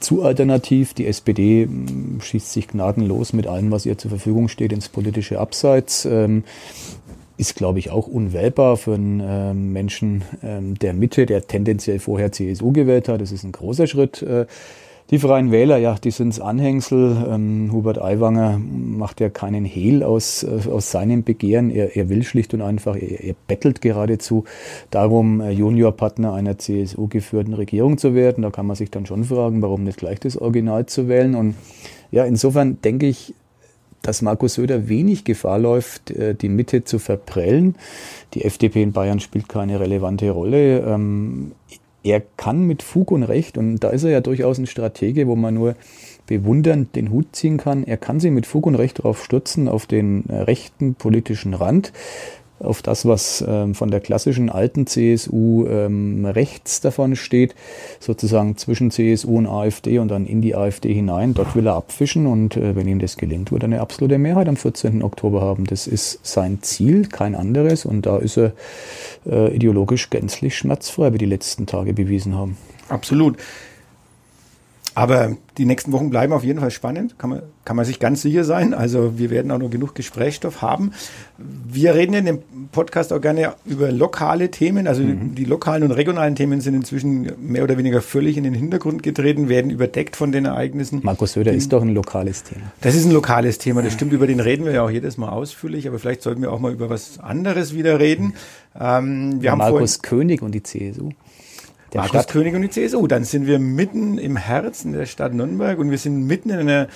zu 0.00 0.22
alternativ. 0.22 0.94
Die 0.94 1.06
SPD 1.06 1.62
äh, 1.62 1.68
schießt 2.20 2.52
sich 2.52 2.68
gnadenlos 2.68 3.32
mit 3.32 3.46
allem, 3.46 3.70
was 3.70 3.86
ihr 3.86 3.98
zur 3.98 4.10
Verfügung 4.10 4.48
steht, 4.48 4.72
ins 4.72 4.88
politische 4.88 5.38
Abseits. 5.38 6.04
Ähm, 6.06 6.44
ist, 7.40 7.56
glaube 7.56 7.78
ich, 7.78 7.90
auch 7.90 8.06
unwählbar 8.06 8.76
für 8.76 8.94
einen 8.94 9.20
äh, 9.20 9.54
Menschen 9.54 10.24
ähm, 10.42 10.78
der 10.78 10.92
Mitte, 10.92 11.24
der 11.24 11.46
tendenziell 11.46 11.98
vorher 11.98 12.32
CSU 12.32 12.70
gewählt 12.70 13.08
hat. 13.08 13.22
Das 13.22 13.32
ist 13.32 13.44
ein 13.44 13.52
großer 13.52 13.86
Schritt. 13.86 14.20
Äh, 14.20 14.44
Die 15.10 15.18
Freien 15.18 15.50
Wähler, 15.50 15.76
ja, 15.76 15.96
die 15.96 16.12
sind's 16.12 16.38
Anhängsel. 16.38 17.26
Ähm, 17.28 17.70
Hubert 17.72 18.00
Aiwanger 18.00 18.60
macht 18.60 19.20
ja 19.20 19.28
keinen 19.28 19.64
Hehl 19.64 20.04
aus, 20.04 20.44
äh, 20.44 20.70
aus 20.70 20.92
seinem 20.92 21.24
Begehren. 21.24 21.70
Er, 21.70 21.96
er 21.96 22.08
will 22.08 22.22
schlicht 22.22 22.54
und 22.54 22.62
einfach, 22.62 22.94
er, 22.94 23.24
er 23.24 23.34
bettelt 23.48 23.80
geradezu 23.80 24.44
darum, 24.92 25.40
äh, 25.40 25.50
Juniorpartner 25.50 26.32
einer 26.32 26.58
CSU-geführten 26.58 27.54
Regierung 27.54 27.98
zu 27.98 28.14
werden. 28.14 28.42
Da 28.42 28.50
kann 28.50 28.66
man 28.66 28.76
sich 28.76 28.92
dann 28.92 29.04
schon 29.04 29.24
fragen, 29.24 29.62
warum 29.62 29.82
nicht 29.82 29.98
gleich 29.98 30.20
das 30.20 30.36
Original 30.36 30.86
zu 30.86 31.08
wählen. 31.08 31.34
Und 31.34 31.56
ja, 32.12 32.24
insofern 32.24 32.80
denke 32.80 33.06
ich, 33.06 33.34
dass 34.02 34.22
Markus 34.22 34.54
Söder 34.54 34.88
wenig 34.88 35.24
Gefahr 35.24 35.58
läuft, 35.58 36.12
äh, 36.12 36.36
die 36.36 36.48
Mitte 36.48 36.84
zu 36.84 37.00
verprellen. 37.00 37.74
Die 38.34 38.44
FDP 38.44 38.84
in 38.84 38.92
Bayern 38.92 39.18
spielt 39.18 39.48
keine 39.48 39.80
relevante 39.80 40.30
Rolle. 40.30 40.84
Er 42.02 42.22
kann 42.36 42.62
mit 42.62 42.82
Fug 42.82 43.10
und 43.10 43.22
Recht, 43.22 43.58
und 43.58 43.78
da 43.78 43.90
ist 43.90 44.04
er 44.04 44.10
ja 44.10 44.20
durchaus 44.20 44.58
ein 44.58 44.66
Stratege, 44.66 45.26
wo 45.26 45.36
man 45.36 45.54
nur 45.54 45.76
bewundernd 46.26 46.94
den 46.96 47.10
Hut 47.10 47.34
ziehen 47.34 47.56
kann, 47.56 47.84
er 47.84 47.96
kann 47.96 48.20
sich 48.20 48.30
mit 48.30 48.46
Fug 48.46 48.66
und 48.66 48.76
Recht 48.76 49.00
darauf 49.00 49.24
stürzen, 49.24 49.68
auf 49.68 49.86
den 49.86 50.28
äh, 50.28 50.42
rechten 50.42 50.94
politischen 50.94 51.54
Rand 51.54 51.92
auf 52.60 52.82
das, 52.82 53.06
was 53.06 53.44
ähm, 53.46 53.74
von 53.74 53.90
der 53.90 54.00
klassischen 54.00 54.50
alten 54.50 54.86
CSU 54.86 55.66
ähm, 55.66 56.26
rechts 56.26 56.80
davon 56.80 57.16
steht, 57.16 57.54
sozusagen 57.98 58.56
zwischen 58.56 58.90
CSU 58.90 59.38
und 59.38 59.46
AfD 59.46 59.98
und 59.98 60.08
dann 60.08 60.26
in 60.26 60.42
die 60.42 60.54
AfD 60.54 60.92
hinein. 60.92 61.34
Dort 61.34 61.56
will 61.56 61.66
er 61.66 61.74
abfischen 61.74 62.26
und 62.26 62.56
äh, 62.56 62.76
wenn 62.76 62.86
ihm 62.86 62.98
das 62.98 63.16
gelingt, 63.16 63.50
wird 63.50 63.62
er 63.62 63.66
eine 63.66 63.80
absolute 63.80 64.18
Mehrheit 64.18 64.48
am 64.48 64.56
14. 64.56 65.02
Oktober 65.02 65.40
haben. 65.40 65.64
Das 65.64 65.86
ist 65.86 66.20
sein 66.22 66.58
Ziel, 66.62 67.06
kein 67.06 67.34
anderes 67.34 67.84
und 67.84 68.06
da 68.06 68.18
ist 68.18 68.36
er 68.36 68.52
äh, 69.26 69.54
ideologisch 69.54 70.10
gänzlich 70.10 70.56
schmerzfrei, 70.56 71.12
wie 71.12 71.18
die 71.18 71.26
letzten 71.26 71.66
Tage 71.66 71.94
bewiesen 71.94 72.36
haben. 72.36 72.56
Absolut. 72.88 73.36
Aber 74.94 75.36
die 75.56 75.66
nächsten 75.66 75.92
Wochen 75.92 76.10
bleiben 76.10 76.32
auf 76.32 76.42
jeden 76.42 76.58
Fall 76.58 76.70
spannend, 76.70 77.18
kann 77.18 77.30
man, 77.30 77.42
kann 77.64 77.76
man 77.76 77.84
sich 77.84 78.00
ganz 78.00 78.22
sicher 78.22 78.44
sein. 78.44 78.74
Also 78.74 79.18
wir 79.18 79.30
werden 79.30 79.50
auch 79.52 79.58
noch 79.58 79.70
genug 79.70 79.94
Gesprächsstoff 79.94 80.62
haben. 80.62 80.92
Wir 81.38 81.94
reden 81.94 82.14
in 82.14 82.24
dem 82.24 82.38
Podcast 82.72 83.12
auch 83.12 83.20
gerne 83.20 83.54
über 83.64 83.92
lokale 83.92 84.50
Themen. 84.50 84.88
Also 84.88 85.02
mhm. 85.02 85.34
die 85.34 85.44
lokalen 85.44 85.84
und 85.84 85.92
regionalen 85.92 86.34
Themen 86.34 86.60
sind 86.60 86.74
inzwischen 86.74 87.30
mehr 87.40 87.62
oder 87.62 87.78
weniger 87.78 88.02
völlig 88.02 88.36
in 88.36 88.44
den 88.44 88.54
Hintergrund 88.54 89.02
getreten, 89.02 89.48
werden 89.48 89.70
überdeckt 89.70 90.16
von 90.16 90.32
den 90.32 90.44
Ereignissen. 90.44 91.00
Markus 91.02 91.34
Söder 91.34 91.52
ist 91.52 91.72
doch 91.72 91.82
ein 91.82 91.94
lokales 91.94 92.42
Thema. 92.42 92.72
Das 92.80 92.94
ist 92.94 93.04
ein 93.04 93.12
lokales 93.12 93.58
Thema, 93.58 93.82
das 93.82 93.92
stimmt. 93.92 94.12
Über 94.12 94.26
den 94.26 94.40
reden 94.40 94.64
wir 94.64 94.72
ja 94.72 94.82
auch 94.82 94.90
jedes 94.90 95.18
Mal 95.18 95.28
ausführlich, 95.28 95.86
aber 95.86 95.98
vielleicht 95.98 96.22
sollten 96.22 96.42
wir 96.42 96.52
auch 96.52 96.58
mal 96.60 96.72
über 96.72 96.90
was 96.90 97.20
anderes 97.20 97.74
wieder 97.74 98.00
reden. 98.00 98.34
Ähm, 98.78 99.40
wir 99.40 99.54
Markus 99.54 99.94
haben 99.94 100.02
König 100.02 100.42
und 100.42 100.52
die 100.52 100.62
CSU. 100.62 101.10
Der 101.92 102.02
Markus 102.02 102.22
Stadt. 102.22 102.32
König 102.32 102.54
und 102.54 102.62
die 102.62 102.70
CSU. 102.70 103.06
Dann 103.06 103.24
sind 103.24 103.46
wir 103.46 103.58
mitten 103.58 104.18
im 104.18 104.36
Herzen 104.36 104.92
der 104.92 105.06
Stadt 105.06 105.34
Nürnberg 105.34 105.78
und 105.78 105.90
wir 105.90 105.98
sind 105.98 106.24
mitten 106.26 106.50
in 106.50 106.60
einer 106.60 106.88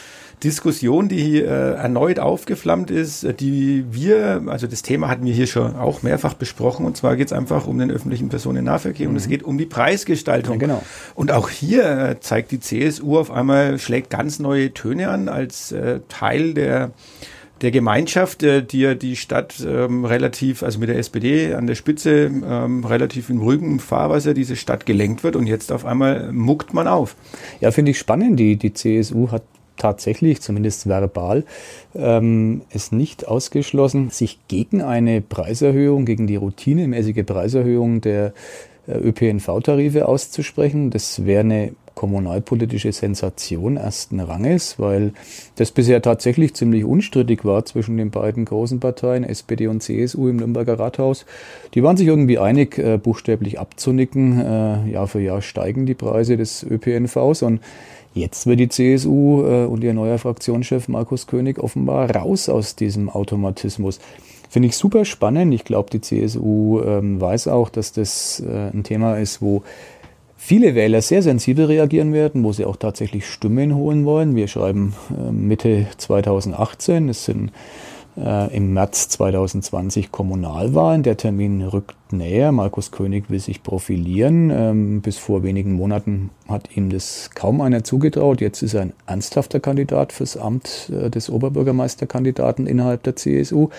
Diskussion, 0.42 1.08
die 1.08 1.40
äh, 1.40 1.74
erneut 1.74 2.18
aufgeflammt 2.18 2.90
ist, 2.90 3.24
äh, 3.24 3.34
die 3.34 3.84
wir, 3.90 4.42
also 4.46 4.66
das 4.66 4.82
Thema 4.82 5.08
hatten 5.08 5.24
wir 5.24 5.32
hier 5.32 5.46
schon 5.46 5.74
auch 5.76 6.02
mehrfach 6.02 6.34
besprochen 6.34 6.86
und 6.86 6.96
zwar 6.96 7.16
geht 7.16 7.28
es 7.28 7.32
einfach 7.32 7.66
um 7.66 7.78
den 7.78 7.90
öffentlichen 7.90 8.28
Personennahverkehr 8.28 9.06
mhm. 9.06 9.14
und 9.14 9.16
es 9.16 9.26
mhm. 9.26 9.30
geht 9.30 9.42
um 9.42 9.58
die 9.58 9.66
Preisgestaltung. 9.66 10.54
Ja, 10.54 10.60
genau. 10.60 10.82
Und 11.14 11.32
auch 11.32 11.48
hier 11.48 11.84
äh, 11.84 12.20
zeigt 12.20 12.52
die 12.52 12.60
CSU 12.60 13.18
auf 13.18 13.30
einmal, 13.30 13.78
schlägt 13.78 14.10
ganz 14.10 14.38
neue 14.38 14.72
Töne 14.74 15.08
an 15.08 15.28
als 15.28 15.72
äh, 15.72 16.00
Teil 16.08 16.54
der 16.54 16.92
der 17.60 17.70
Gemeinschaft, 17.70 18.42
äh, 18.42 18.62
die 18.62 18.80
ja 18.80 18.94
die 18.94 19.16
Stadt 19.16 19.64
ähm, 19.66 20.04
relativ, 20.04 20.62
also 20.62 20.78
mit 20.78 20.88
der 20.88 20.98
SPD 20.98 21.54
an 21.54 21.66
der 21.66 21.74
Spitze, 21.74 22.24
ähm, 22.26 22.84
relativ 22.84 23.30
in 23.30 23.38
ruhigem 23.38 23.78
Fahrwasser 23.78 24.34
diese 24.34 24.56
Stadt 24.56 24.86
gelenkt 24.86 25.24
wird 25.24 25.36
und 25.36 25.46
jetzt 25.46 25.72
auf 25.72 25.84
einmal 25.84 26.32
muckt 26.32 26.74
man 26.74 26.88
auf. 26.88 27.16
Ja, 27.60 27.70
finde 27.70 27.92
ich 27.92 27.98
spannend. 27.98 28.38
Die, 28.38 28.56
die 28.56 28.74
CSU 28.74 29.30
hat 29.30 29.42
tatsächlich, 29.76 30.40
zumindest 30.40 30.88
verbal, 30.88 31.44
ähm, 31.94 32.62
es 32.70 32.92
nicht 32.92 33.26
ausgeschlossen, 33.26 34.10
sich 34.10 34.38
gegen 34.48 34.82
eine 34.82 35.20
Preiserhöhung, 35.20 36.04
gegen 36.04 36.26
die 36.26 36.36
routinemäßige 36.36 37.24
Preiserhöhung 37.24 38.00
der 38.00 38.34
äh, 38.86 38.98
ÖPNV-Tarife 38.98 40.06
auszusprechen. 40.06 40.90
Das 40.90 41.24
wäre 41.24 41.40
eine 41.40 41.72
kommunalpolitische 41.94 42.92
Sensation 42.92 43.76
ersten 43.76 44.20
Ranges, 44.20 44.78
weil 44.78 45.12
das 45.56 45.70
bisher 45.70 46.02
tatsächlich 46.02 46.54
ziemlich 46.54 46.84
unstrittig 46.84 47.44
war 47.44 47.64
zwischen 47.64 47.96
den 47.96 48.10
beiden 48.10 48.44
großen 48.44 48.80
Parteien, 48.80 49.24
SPD 49.24 49.66
und 49.66 49.82
CSU 49.82 50.28
im 50.28 50.36
Nürnberger 50.36 50.78
Rathaus. 50.78 51.24
Die 51.74 51.82
waren 51.82 51.96
sich 51.96 52.06
irgendwie 52.06 52.38
einig, 52.38 52.78
äh, 52.78 52.98
buchstäblich 52.98 53.58
abzunicken. 53.58 54.40
Äh, 54.40 54.90
Jahr 54.90 55.06
für 55.06 55.20
Jahr 55.20 55.42
steigen 55.42 55.86
die 55.86 55.94
Preise 55.94 56.36
des 56.36 56.62
ÖPNVs 56.62 57.42
und 57.42 57.60
Jetzt 58.16 58.46
wird 58.46 58.60
die 58.60 58.68
CSU 58.68 59.42
äh, 59.44 59.64
und 59.64 59.82
ihr 59.82 59.92
neuer 59.92 60.18
Fraktionschef 60.18 60.86
Markus 60.86 61.26
König 61.26 61.58
offenbar 61.58 62.14
raus 62.14 62.48
aus 62.48 62.76
diesem 62.76 63.10
Automatismus. 63.10 63.98
Finde 64.48 64.68
ich 64.68 64.76
super 64.76 65.04
spannend. 65.04 65.52
Ich 65.52 65.64
glaube, 65.64 65.90
die 65.90 66.00
CSU 66.00 66.80
ähm, 66.80 67.20
weiß 67.20 67.48
auch, 67.48 67.70
dass 67.70 67.90
das 67.90 68.38
äh, 68.38 68.70
ein 68.72 68.84
Thema 68.84 69.16
ist, 69.16 69.42
wo 69.42 69.64
viele 70.44 70.74
Wähler 70.74 71.00
sehr 71.00 71.22
sensibel 71.22 71.64
reagieren 71.64 72.12
werden, 72.12 72.44
wo 72.44 72.52
sie 72.52 72.66
auch 72.66 72.76
tatsächlich 72.76 73.26
Stimmen 73.26 73.74
holen 73.74 74.04
wollen. 74.04 74.36
Wir 74.36 74.46
schreiben 74.46 74.94
äh, 75.10 75.32
Mitte 75.32 75.86
2018, 75.96 77.08
es 77.08 77.24
sind 77.24 77.50
äh, 78.16 78.54
im 78.54 78.72
März 78.72 79.08
2020 79.10 80.12
Kommunalwahlen. 80.12 81.02
Der 81.02 81.16
Termin 81.16 81.62
rückt 81.62 81.94
näher. 82.12 82.52
Markus 82.52 82.90
König 82.90 83.30
will 83.30 83.40
sich 83.40 83.62
profilieren. 83.62 84.50
Ähm, 84.50 85.00
bis 85.00 85.18
vor 85.18 85.42
wenigen 85.42 85.72
Monaten 85.72 86.30
hat 86.48 86.76
ihm 86.76 86.90
das 86.90 87.30
kaum 87.34 87.60
einer 87.60 87.84
zugetraut. 87.84 88.40
Jetzt 88.40 88.62
ist 88.62 88.74
er 88.74 88.82
ein 88.82 88.92
ernsthafter 89.06 89.60
Kandidat 89.60 90.12
fürs 90.12 90.36
Amt 90.36 90.90
äh, 90.92 91.10
des 91.10 91.30
Oberbürgermeisterkandidaten 91.30 92.66
innerhalb 92.66 93.02
der 93.02 93.16
CSU. 93.16 93.70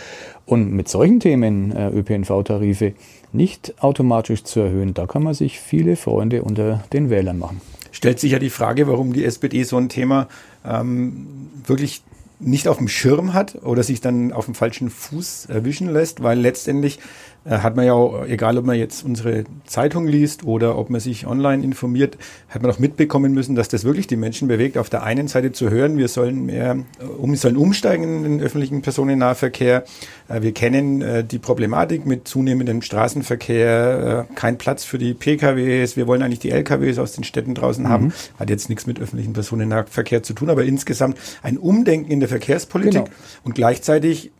Und 0.46 0.72
mit 0.72 0.90
solchen 0.90 1.20
Themen, 1.20 1.72
äh, 1.72 1.90
ÖPNV-Tarife, 1.90 2.94
nicht 3.32 3.76
automatisch 3.82 4.44
zu 4.44 4.62
erhöhen, 4.62 4.94
da 4.94 5.06
kann 5.08 5.24
man 5.24 5.34
sich 5.34 5.60
viele 5.60 5.96
Freunde 5.96 6.44
unter 6.44 6.84
den 6.94 7.10
Wählern 7.10 7.40
machen. 7.40 7.62
Stellt 7.92 8.20
sich 8.20 8.34
ja 8.34 8.40
die 8.40 8.50
Frage, 8.50 8.88
warum 8.88 9.14
die 9.14 9.24
SPD 9.24 9.64
so 9.64 9.78
ein 9.78 9.88
Thema 9.88 10.28
ähm, 10.66 11.28
wirklich 11.66 12.04
nicht 12.46 12.68
auf 12.68 12.78
dem 12.78 12.88
Schirm 12.88 13.34
hat 13.34 13.64
oder 13.64 13.84
sich 13.84 14.02
dann 14.02 14.32
auf 14.32 14.46
dem 14.46 14.56
falschen 14.56 14.90
Fuß 14.90 15.48
erwischen 15.48 15.92
lässt, 15.92 16.22
weil 16.22 16.40
letztendlich 16.40 17.00
hat 17.46 17.76
man 17.76 17.86
ja 17.86 17.94
auch, 17.94 18.26
egal 18.26 18.58
ob 18.58 18.66
man 18.66 18.76
jetzt 18.76 19.06
unsere 19.06 19.44
Zeitung 19.66 20.08
liest 20.08 20.46
oder 20.46 20.78
ob 20.78 20.90
man 20.90 21.00
sich 21.00 21.28
online 21.28 21.64
informiert, 21.64 22.18
hat 22.50 22.64
man 22.64 22.72
auch 22.72 22.80
mitbekommen 22.80 23.34
müssen, 23.34 23.56
dass 23.56 23.68
das 23.68 23.84
wirklich 23.84 24.08
die 24.08 24.16
Menschen 24.16 24.48
bewegt, 24.48 24.80
auf 24.80 24.90
der 24.90 25.04
einen 25.04 25.28
Seite 25.28 25.52
zu 25.52 25.70
hören, 25.70 25.98
wir 25.98 26.08
sollen 26.08 26.48
mehr, 26.48 26.78
um, 27.20 27.36
sollen 27.36 27.58
umsteigen 27.58 28.04
in 28.04 28.24
den 28.24 28.42
öffentlichen 28.42 28.82
Personennahverkehr. 28.82 29.84
Äh, 30.28 30.42
wir 30.42 30.54
kennen 30.54 31.04
äh, 31.04 31.24
die 31.24 31.38
Problematik 31.38 32.08
mit 32.08 32.28
zunehmendem 32.28 32.82
Straßenverkehr, 32.82 34.28
kein 34.34 34.58
Platz 34.58 34.84
für 34.84 34.98
die 34.98 35.14
PKWs, 35.14 35.96
wir 35.98 36.08
wollen 36.08 36.24
eigentlich 36.24 36.40
die 36.40 36.50
LKWs 36.50 36.98
aus 36.98 37.12
den 37.12 37.24
Städten 37.24 37.54
draußen 37.54 37.84
mhm. 37.84 37.90
haben. 37.90 38.14
Hat 38.40 38.50
jetzt 38.50 38.70
nichts 38.70 38.88
mit 38.88 39.00
öffentlichen 39.00 39.34
Personennahverkehr 39.34 40.24
zu 40.24 40.34
tun, 40.34 40.50
aber 40.50 40.64
insgesamt 40.64 41.20
ein 41.44 41.58
Umdenken 41.60 42.12
in 42.12 42.20
der 42.20 42.30
Verkehrspolitik 42.30 43.06
genau. 43.06 43.18
und 43.44 43.54
gleichzeitig 43.54 44.32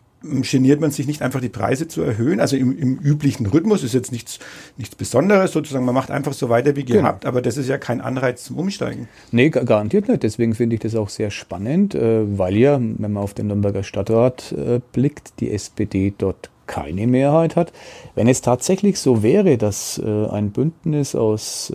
geniert 0.42 0.82
man 0.82 0.92
sich 0.92 1.08
nicht 1.08 1.22
einfach 1.22 1.42
die 1.42 1.50
Preise 1.50 1.88
zu 1.88 2.02
erhöhen, 2.02 2.40
also 2.40 2.56
im, 2.56 2.78
im, 2.78 2.98
üblichen 2.98 3.46
Rhythmus 3.46 3.84
ist 3.84 3.94
jetzt 3.94 4.12
nichts, 4.12 4.40
nichts 4.78 4.96
Besonderes 4.96 5.52
sozusagen, 5.52 5.86
man 5.86 5.96
macht 5.96 6.12
einfach 6.12 6.34
so 6.34 6.50
weiter 6.50 6.76
wie 6.76 6.86
genau. 6.86 7.02
gehabt, 7.02 7.22
genau. 7.22 7.32
aber 7.32 7.42
das 7.42 7.58
ist 7.58 7.68
ja 7.68 7.78
kein 7.78 8.02
Anreiz 8.02 8.44
zum 8.44 8.58
Umsteigen. 8.58 9.08
Nee, 9.32 9.50
garantiert 9.50 10.08
nicht, 10.08 10.24
deswegen 10.24 10.56
finde 10.56 10.76
ich 10.76 10.82
das 10.82 10.96
auch 10.96 11.10
sehr 11.10 11.32
spannend, 11.32 11.96
äh, 11.96 12.38
weil 12.38 12.56
ja, 12.56 12.80
wenn 12.80 13.14
man 13.14 13.24
auf 13.24 13.34
den 13.34 13.48
Nürnberger 13.48 13.84
Stadtrat 13.84 14.52
äh, 14.52 14.80
blickt, 14.92 15.40
die 15.40 15.52
SPD 15.52 16.14
dort 16.18 16.50
keine 16.68 17.06
Mehrheit 17.06 17.56
hat. 17.56 17.72
Wenn 18.16 18.28
es 18.28 18.42
tatsächlich 18.42 18.98
so 18.98 19.22
wäre, 19.22 19.58
dass 19.58 20.02
äh, 20.04 20.28
ein 20.28 20.52
Bündnis 20.52 21.14
aus 21.14 21.72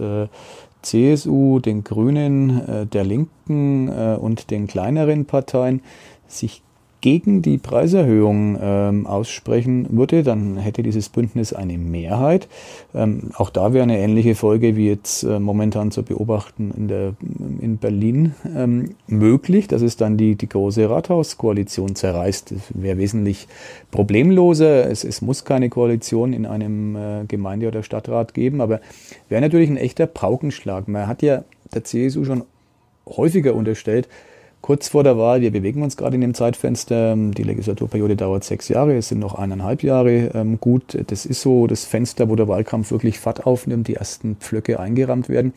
CSU, 0.82 1.60
den 1.60 1.84
Grünen, 1.84 2.88
der 2.90 3.04
Linken 3.04 3.90
und 3.90 4.50
den 4.50 4.66
kleineren 4.66 5.26
Parteien 5.26 5.82
sich 6.26 6.62
gegen 7.00 7.42
die 7.42 7.58
Preiserhöhung 7.58 8.58
ähm, 8.60 9.06
aussprechen 9.06 9.86
würde, 9.90 10.22
dann 10.22 10.56
hätte 10.56 10.82
dieses 10.82 11.08
Bündnis 11.08 11.52
eine 11.52 11.78
Mehrheit. 11.78 12.48
Ähm, 12.94 13.30
auch 13.34 13.50
da 13.50 13.72
wäre 13.72 13.82
eine 13.82 13.98
ähnliche 13.98 14.34
Folge 14.34 14.76
wie 14.76 14.88
jetzt 14.88 15.22
äh, 15.22 15.38
momentan 15.38 15.90
zu 15.90 16.02
beobachten 16.02 16.72
in, 16.76 16.88
der, 16.88 17.14
in 17.60 17.78
Berlin 17.78 18.34
ähm, 18.56 18.94
möglich, 19.06 19.68
dass 19.68 19.82
es 19.82 19.96
dann 19.96 20.16
die, 20.16 20.34
die 20.34 20.48
große 20.48 20.88
Rathauskoalition 20.88 21.94
zerreißt. 21.94 22.52
Das 22.52 22.60
wäre 22.74 22.98
wesentlich 22.98 23.48
problemloser. 23.90 24.90
Es, 24.90 25.04
es 25.04 25.22
muss 25.22 25.44
keine 25.44 25.68
Koalition 25.68 26.32
in 26.32 26.46
einem 26.46 26.96
äh, 26.96 27.24
Gemeinde- 27.26 27.68
oder 27.68 27.82
Stadtrat 27.82 28.34
geben, 28.34 28.60
aber 28.60 28.80
wäre 29.28 29.40
natürlich 29.40 29.70
ein 29.70 29.76
echter 29.76 30.06
Paukenschlag. 30.06 30.88
Man 30.88 31.06
hat 31.06 31.22
ja 31.22 31.44
der 31.74 31.84
CSU 31.84 32.24
schon 32.24 32.42
häufiger 33.06 33.54
unterstellt, 33.54 34.08
kurz 34.62 34.88
vor 34.88 35.04
der 35.04 35.16
Wahl. 35.16 35.40
Wir 35.40 35.50
bewegen 35.50 35.82
uns 35.82 35.96
gerade 35.96 36.14
in 36.14 36.20
dem 36.20 36.34
Zeitfenster. 36.34 37.16
Die 37.16 37.42
Legislaturperiode 37.42 38.16
dauert 38.16 38.44
sechs 38.44 38.68
Jahre, 38.68 38.96
es 38.96 39.08
sind 39.08 39.18
noch 39.18 39.34
eineinhalb 39.34 39.82
Jahre 39.82 40.30
ähm, 40.34 40.60
gut. 40.60 40.98
Das 41.08 41.26
ist 41.26 41.40
so 41.40 41.66
das 41.66 41.84
Fenster, 41.84 42.28
wo 42.28 42.36
der 42.36 42.48
Wahlkampf 42.48 42.90
wirklich 42.90 43.18
Fahrt 43.18 43.46
aufnimmt, 43.46 43.88
die 43.88 43.94
ersten 43.94 44.36
Pflöcke 44.36 44.78
eingerammt 44.80 45.28
werden. 45.28 45.52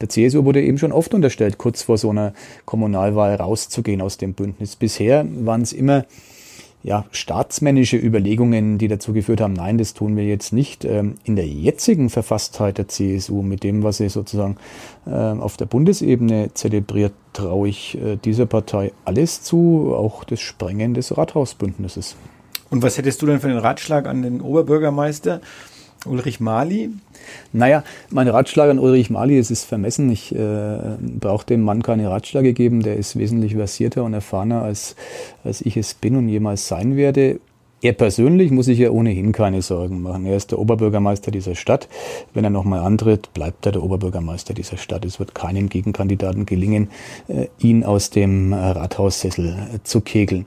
Der 0.00 0.08
CSU 0.08 0.44
wurde 0.44 0.62
eben 0.62 0.78
schon 0.78 0.92
oft 0.92 1.14
unterstellt, 1.14 1.58
kurz 1.58 1.82
vor 1.82 1.98
so 1.98 2.10
einer 2.10 2.32
Kommunalwahl 2.64 3.34
rauszugehen 3.34 4.00
aus 4.00 4.16
dem 4.16 4.34
Bündnis. 4.34 4.76
Bisher 4.76 5.26
waren 5.44 5.62
es 5.62 5.72
immer 5.72 6.04
ja, 6.86 7.04
staatsmännische 7.10 7.96
Überlegungen, 7.96 8.78
die 8.78 8.86
dazu 8.86 9.12
geführt 9.12 9.40
haben, 9.40 9.54
nein, 9.54 9.76
das 9.76 9.92
tun 9.92 10.16
wir 10.16 10.24
jetzt 10.24 10.52
nicht. 10.52 10.84
Ähm, 10.84 11.16
in 11.24 11.34
der 11.34 11.48
jetzigen 11.48 12.10
Verfasstheit 12.10 12.78
der 12.78 12.86
CSU, 12.86 13.42
mit 13.42 13.64
dem, 13.64 13.82
was 13.82 13.96
sie 13.96 14.08
sozusagen 14.08 14.56
ähm, 15.04 15.40
auf 15.40 15.56
der 15.56 15.66
Bundesebene 15.66 16.54
zelebriert, 16.54 17.12
traue 17.32 17.68
ich 17.68 17.98
äh, 18.00 18.16
dieser 18.24 18.46
Partei 18.46 18.92
alles 19.04 19.42
zu, 19.42 19.94
auch 19.96 20.22
das 20.22 20.40
Sprengen 20.40 20.94
des 20.94 21.18
Rathausbündnisses. 21.18 22.14
Und 22.70 22.84
was 22.84 22.96
hättest 22.98 23.20
du 23.20 23.26
denn 23.26 23.40
für 23.40 23.48
einen 23.48 23.58
Ratschlag 23.58 24.06
an 24.06 24.22
den 24.22 24.40
Oberbürgermeister 24.40 25.40
Ulrich 26.06 26.40
Mali? 26.40 26.90
Naja, 27.52 27.82
mein 28.10 28.28
Ratschlag 28.28 28.70
an 28.70 28.78
Ulrich 28.78 29.10
Mali, 29.10 29.38
es 29.38 29.50
ist 29.50 29.64
vermessen. 29.64 30.10
Ich 30.10 30.34
äh, 30.34 30.78
brauche 31.00 31.46
dem 31.46 31.62
Mann 31.62 31.82
keine 31.82 32.08
Ratschläge 32.10 32.52
geben. 32.52 32.82
Der 32.82 32.96
ist 32.96 33.18
wesentlich 33.18 33.54
versierter 33.54 34.04
und 34.04 34.14
erfahrener, 34.14 34.62
als, 34.62 34.96
als 35.44 35.60
ich 35.60 35.76
es 35.76 35.94
bin 35.94 36.16
und 36.16 36.28
jemals 36.28 36.68
sein 36.68 36.96
werde. 36.96 37.40
Er 37.82 37.92
persönlich 37.92 38.50
muss 38.50 38.66
sich 38.66 38.78
ja 38.78 38.90
ohnehin 38.90 39.32
keine 39.32 39.60
Sorgen 39.60 40.00
machen. 40.00 40.24
Er 40.24 40.36
ist 40.36 40.50
der 40.50 40.58
Oberbürgermeister 40.58 41.30
dieser 41.30 41.54
Stadt. 41.54 41.88
Wenn 42.32 42.42
er 42.42 42.50
nochmal 42.50 42.80
antritt, 42.80 43.32
bleibt 43.34 43.66
er 43.66 43.72
der 43.72 43.82
Oberbürgermeister 43.82 44.54
dieser 44.54 44.78
Stadt. 44.78 45.04
Es 45.04 45.18
wird 45.18 45.34
keinem 45.34 45.68
Gegenkandidaten 45.68 46.46
gelingen, 46.46 46.88
äh, 47.28 47.48
ihn 47.58 47.84
aus 47.84 48.10
dem 48.10 48.54
Rathaussessel 48.54 49.80
zu 49.84 50.00
kegeln. 50.00 50.46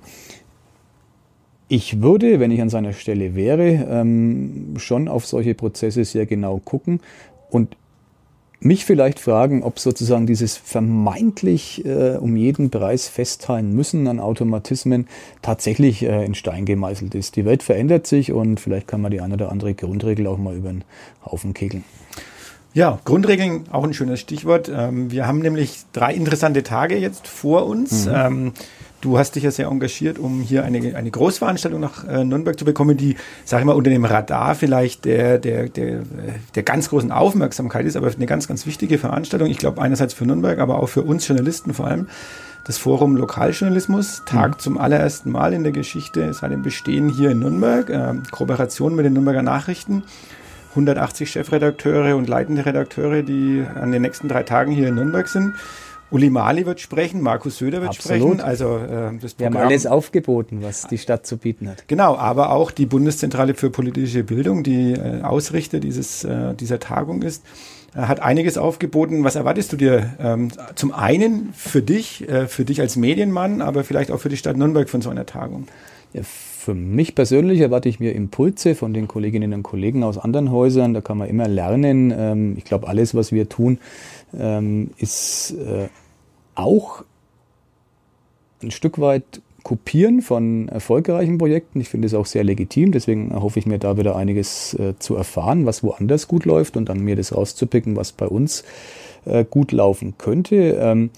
Ich 1.71 2.01
würde, 2.01 2.39
wenn 2.39 2.49
ich 2.49 2.61
an 2.61 2.69
seiner 2.69 2.93
Stelle 2.93 3.35
wäre, 3.35 3.87
ähm, 3.89 4.73
schon 4.77 5.07
auf 5.07 5.27
solche 5.27 5.53
Prozesse 5.53 6.03
sehr 6.03 6.25
genau 6.25 6.57
gucken 6.57 6.99
und 7.51 7.77
mich 8.59 8.85
vielleicht 8.85 9.19
fragen, 9.19 9.61
ob 9.61 9.79
sozusagen 9.79 10.25
dieses 10.25 10.57
vermeintlich 10.57 11.85
äh, 11.85 12.17
um 12.19 12.35
jeden 12.35 12.71
Preis 12.71 13.07
festhalten 13.07 13.73
müssen 13.73 14.07
an 14.07 14.19
Automatismen 14.19 15.07
tatsächlich 15.43 16.03
äh, 16.03 16.25
in 16.25 16.33
Stein 16.33 16.65
gemeißelt 16.65 17.13
ist. 17.13 17.35
Die 17.35 17.45
Welt 17.45 17.61
verändert 17.61 18.07
sich 18.07 18.31
und 18.31 18.59
vielleicht 18.59 18.87
kann 18.87 19.01
man 19.01 19.11
die 19.11 19.21
eine 19.21 19.35
oder 19.35 19.51
andere 19.51 19.75
Grundregel 19.75 20.25
auch 20.25 20.39
mal 20.39 20.55
über 20.55 20.69
den 20.69 20.83
Haufen 21.23 21.53
kegeln. 21.53 21.83
Ja, 22.73 22.99
Grundregeln, 23.05 23.65
auch 23.71 23.83
ein 23.83 23.93
schönes 23.93 24.19
Stichwort. 24.19 24.71
Ähm, 24.73 25.11
wir 25.11 25.27
haben 25.27 25.39
nämlich 25.39 25.83
drei 25.93 26.13
interessante 26.13 26.63
Tage 26.63 26.97
jetzt 26.97 27.27
vor 27.27 27.65
uns. 27.65 28.07
Mhm. 28.07 28.13
Ähm, 28.13 28.53
Du 29.01 29.17
hast 29.17 29.35
dich 29.35 29.43
ja 29.43 29.51
sehr 29.51 29.67
engagiert, 29.67 30.19
um 30.19 30.41
hier 30.41 30.65
eine, 30.65 30.95
eine 30.95 31.09
Großveranstaltung 31.09 31.79
nach 31.79 32.05
äh, 32.05 32.25
Nürnberg 32.25 32.59
zu 32.59 32.65
bekommen, 32.65 32.97
die, 32.97 33.15
sag 33.45 33.59
ich 33.59 33.65
mal, 33.65 33.75
unter 33.75 33.89
dem 33.89 34.03
Radar 34.03 34.55
vielleicht 34.55 35.05
der, 35.05 35.37
der, 35.37 35.69
der, 35.69 36.01
der 36.53 36.63
ganz 36.63 36.89
großen 36.89 37.11
Aufmerksamkeit 37.11 37.85
ist, 37.85 37.95
aber 37.95 38.11
eine 38.13 38.25
ganz, 38.25 38.47
ganz 38.47 38.65
wichtige 38.65 38.97
Veranstaltung. 38.97 39.47
Ich 39.47 39.57
glaube, 39.57 39.81
einerseits 39.81 40.13
für 40.13 40.25
Nürnberg, 40.25 40.59
aber 40.59 40.79
auch 40.79 40.87
für 40.87 41.03
uns 41.03 41.27
Journalisten 41.27 41.73
vor 41.73 41.87
allem. 41.87 42.07
Das 42.65 42.77
Forum 42.77 43.15
Lokaljournalismus 43.15 44.23
tagt 44.25 44.57
mhm. 44.57 44.59
zum 44.59 44.77
allerersten 44.77 45.31
Mal 45.31 45.53
in 45.53 45.63
der 45.63 45.71
Geschichte 45.71 46.33
seit 46.33 46.51
dem 46.51 46.61
Bestehen 46.61 47.09
hier 47.09 47.31
in 47.31 47.39
Nürnberg. 47.39 47.89
Äh, 47.89 48.15
Kooperation 48.31 48.95
mit 48.95 49.05
den 49.05 49.13
Nürnberger 49.13 49.41
Nachrichten. 49.41 50.03
180 50.71 51.31
Chefredakteure 51.31 52.15
und 52.15 52.29
leitende 52.29 52.65
Redakteure, 52.65 53.23
die 53.23 53.65
an 53.75 53.91
den 53.91 54.01
nächsten 54.01 54.27
drei 54.27 54.43
Tagen 54.43 54.71
hier 54.71 54.89
in 54.89 54.95
Nürnberg 54.95 55.27
sind. 55.27 55.55
Uli 56.11 56.29
Mali 56.29 56.65
wird 56.65 56.79
sprechen, 56.79 57.21
Markus 57.21 57.57
Söder 57.57 57.81
wird 57.81 57.91
Absolut. 57.91 58.39
sprechen. 58.39 58.41
Also 58.41 58.77
äh, 58.77 59.11
das 59.21 59.33
Programm. 59.33 59.37
Wir 59.37 59.45
haben 59.45 59.67
alles 59.67 59.85
aufgeboten, 59.85 60.61
was 60.61 60.87
die 60.87 60.97
Stadt 60.97 61.25
zu 61.25 61.37
bieten 61.37 61.69
hat. 61.69 61.87
Genau, 61.87 62.15
aber 62.15 62.51
auch 62.51 62.71
die 62.71 62.85
Bundeszentrale 62.85 63.53
für 63.53 63.69
politische 63.69 64.23
Bildung, 64.23 64.63
die 64.63 64.93
äh, 64.93 65.21
Ausrichter 65.21 65.79
dieses, 65.79 66.23
äh, 66.23 66.53
dieser 66.55 66.79
Tagung 66.79 67.21
ist, 67.21 67.43
äh, 67.95 68.01
hat 68.01 68.21
einiges 68.21 68.57
aufgeboten. 68.57 69.23
Was 69.23 69.35
erwartest 69.35 69.71
du 69.71 69.77
dir 69.77 70.15
ähm, 70.19 70.49
zum 70.75 70.93
einen 70.93 71.53
für 71.53 71.81
dich, 71.81 72.27
äh, 72.27 72.47
für 72.47 72.65
dich 72.65 72.81
als 72.81 72.95
Medienmann, 72.95 73.61
aber 73.61 73.83
vielleicht 73.83 74.11
auch 74.11 74.19
für 74.19 74.29
die 74.29 74.37
Stadt 74.37 74.57
Nürnberg 74.57 74.89
von 74.89 75.01
so 75.01 75.09
einer 75.09 75.25
Tagung? 75.25 75.67
Ja, 76.13 76.23
für 76.23 76.73
mich 76.73 77.15
persönlich 77.15 77.61
erwarte 77.61 77.87
ich 77.87 77.99
mir 77.99 78.13
Impulse 78.13 78.75
von 78.75 78.93
den 78.93 79.07
Kolleginnen 79.07 79.53
und 79.53 79.63
Kollegen 79.63 80.03
aus 80.03 80.17
anderen 80.17 80.51
Häusern. 80.51 80.93
Da 80.93 81.01
kann 81.01 81.17
man 81.17 81.29
immer 81.29 81.47
lernen. 81.47 82.13
Ähm, 82.15 82.55
ich 82.57 82.65
glaube, 82.65 82.87
alles, 82.87 83.15
was 83.15 83.31
wir 83.31 83.47
tun, 83.47 83.79
ähm, 84.37 84.91
ist 84.97 85.51
äh, 85.51 85.89
auch 86.55 87.03
ein 88.61 88.71
Stück 88.71 88.99
weit 88.99 89.41
Kopieren 89.63 90.21
von 90.21 90.69
erfolgreichen 90.69 91.37
Projekten. 91.37 91.81
Ich 91.81 91.89
finde 91.89 92.07
es 92.07 92.13
auch 92.13 92.25
sehr 92.25 92.43
legitim, 92.43 92.91
deswegen 92.91 93.33
hoffe 93.35 93.59
ich 93.59 93.65
mir 93.65 93.77
da 93.77 93.97
wieder 93.97 94.15
einiges 94.15 94.73
äh, 94.75 94.93
zu 94.99 95.15
erfahren, 95.15 95.65
was 95.65 95.83
woanders 95.83 96.27
gut 96.27 96.45
läuft 96.45 96.77
und 96.77 96.89
dann 96.89 96.99
mir 96.99 97.15
das 97.15 97.35
rauszupicken, 97.35 97.95
was 97.95 98.11
bei 98.11 98.25
uns 98.25 98.63
äh, 99.25 99.43
gut 99.43 99.71
laufen 99.71 100.15
könnte. 100.17 100.55
Ähm, 100.79 101.09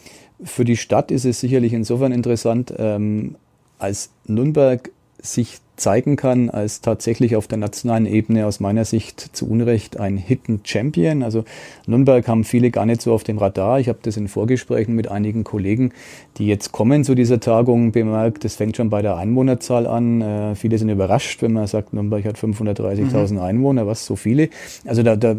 für 0.44 0.66
die 0.66 0.78
Stadt 0.78 1.12
ist 1.12 1.26
es 1.26 1.40
sicherlich 1.40 1.72
insofern 1.74 2.12
interessant, 2.12 2.74
ähm, 2.78 3.36
als 3.78 4.10
Nürnberg 4.26 4.92
sich 5.22 5.60
zeigen 5.82 6.16
kann 6.16 6.50
als 6.50 6.82
tatsächlich 6.82 7.36
auf 7.36 7.48
der 7.48 7.58
nationalen 7.58 8.06
Ebene 8.06 8.46
aus 8.46 8.60
meiner 8.60 8.86
Sicht 8.86 9.36
zu 9.36 9.50
Unrecht 9.50 10.00
ein 10.00 10.18
Hidden 10.18 10.62
Champion. 10.64 11.24
Also 11.24 11.44
Nürnberg 11.88 12.28
haben 12.28 12.44
viele 12.44 12.72
gar 12.72 12.86
nicht 12.86 13.02
so 13.02 13.14
auf 13.14 13.24
dem 13.24 13.38
Radar. 13.38 13.80
Ich 13.80 13.90
habe 13.90 14.00
das 14.02 14.16
in 14.18 14.28
Vorgesprächen 14.28 14.96
mit 14.96 15.10
einigen 15.10 15.44
Kollegen, 15.44 15.92
die 16.38 16.48
jetzt 16.48 16.72
kommen 16.72 17.04
zu 17.04 17.16
dieser 17.16 17.40
Tagung, 17.40 17.92
bemerkt. 17.92 18.46
Das 18.46 18.56
fängt 18.56 18.78
schon 18.78 18.90
bei 18.90 19.02
der 19.02 19.18
Einwohnerzahl 19.18 19.88
an. 19.88 20.22
Äh, 20.22 20.56
viele 20.56 20.78
sind 20.78 20.90
überrascht, 20.90 21.42
wenn 21.42 21.54
man 21.54 21.68
sagt, 21.68 21.94
Nürnberg 21.94 22.24
hat 22.26 22.38
530.000 22.38 23.34
mhm. 23.34 23.40
Einwohner, 23.40 23.88
was 23.88 24.06
so 24.06 24.16
viele. 24.16 24.50
Also 24.86 25.04
da, 25.04 25.16
da 25.16 25.36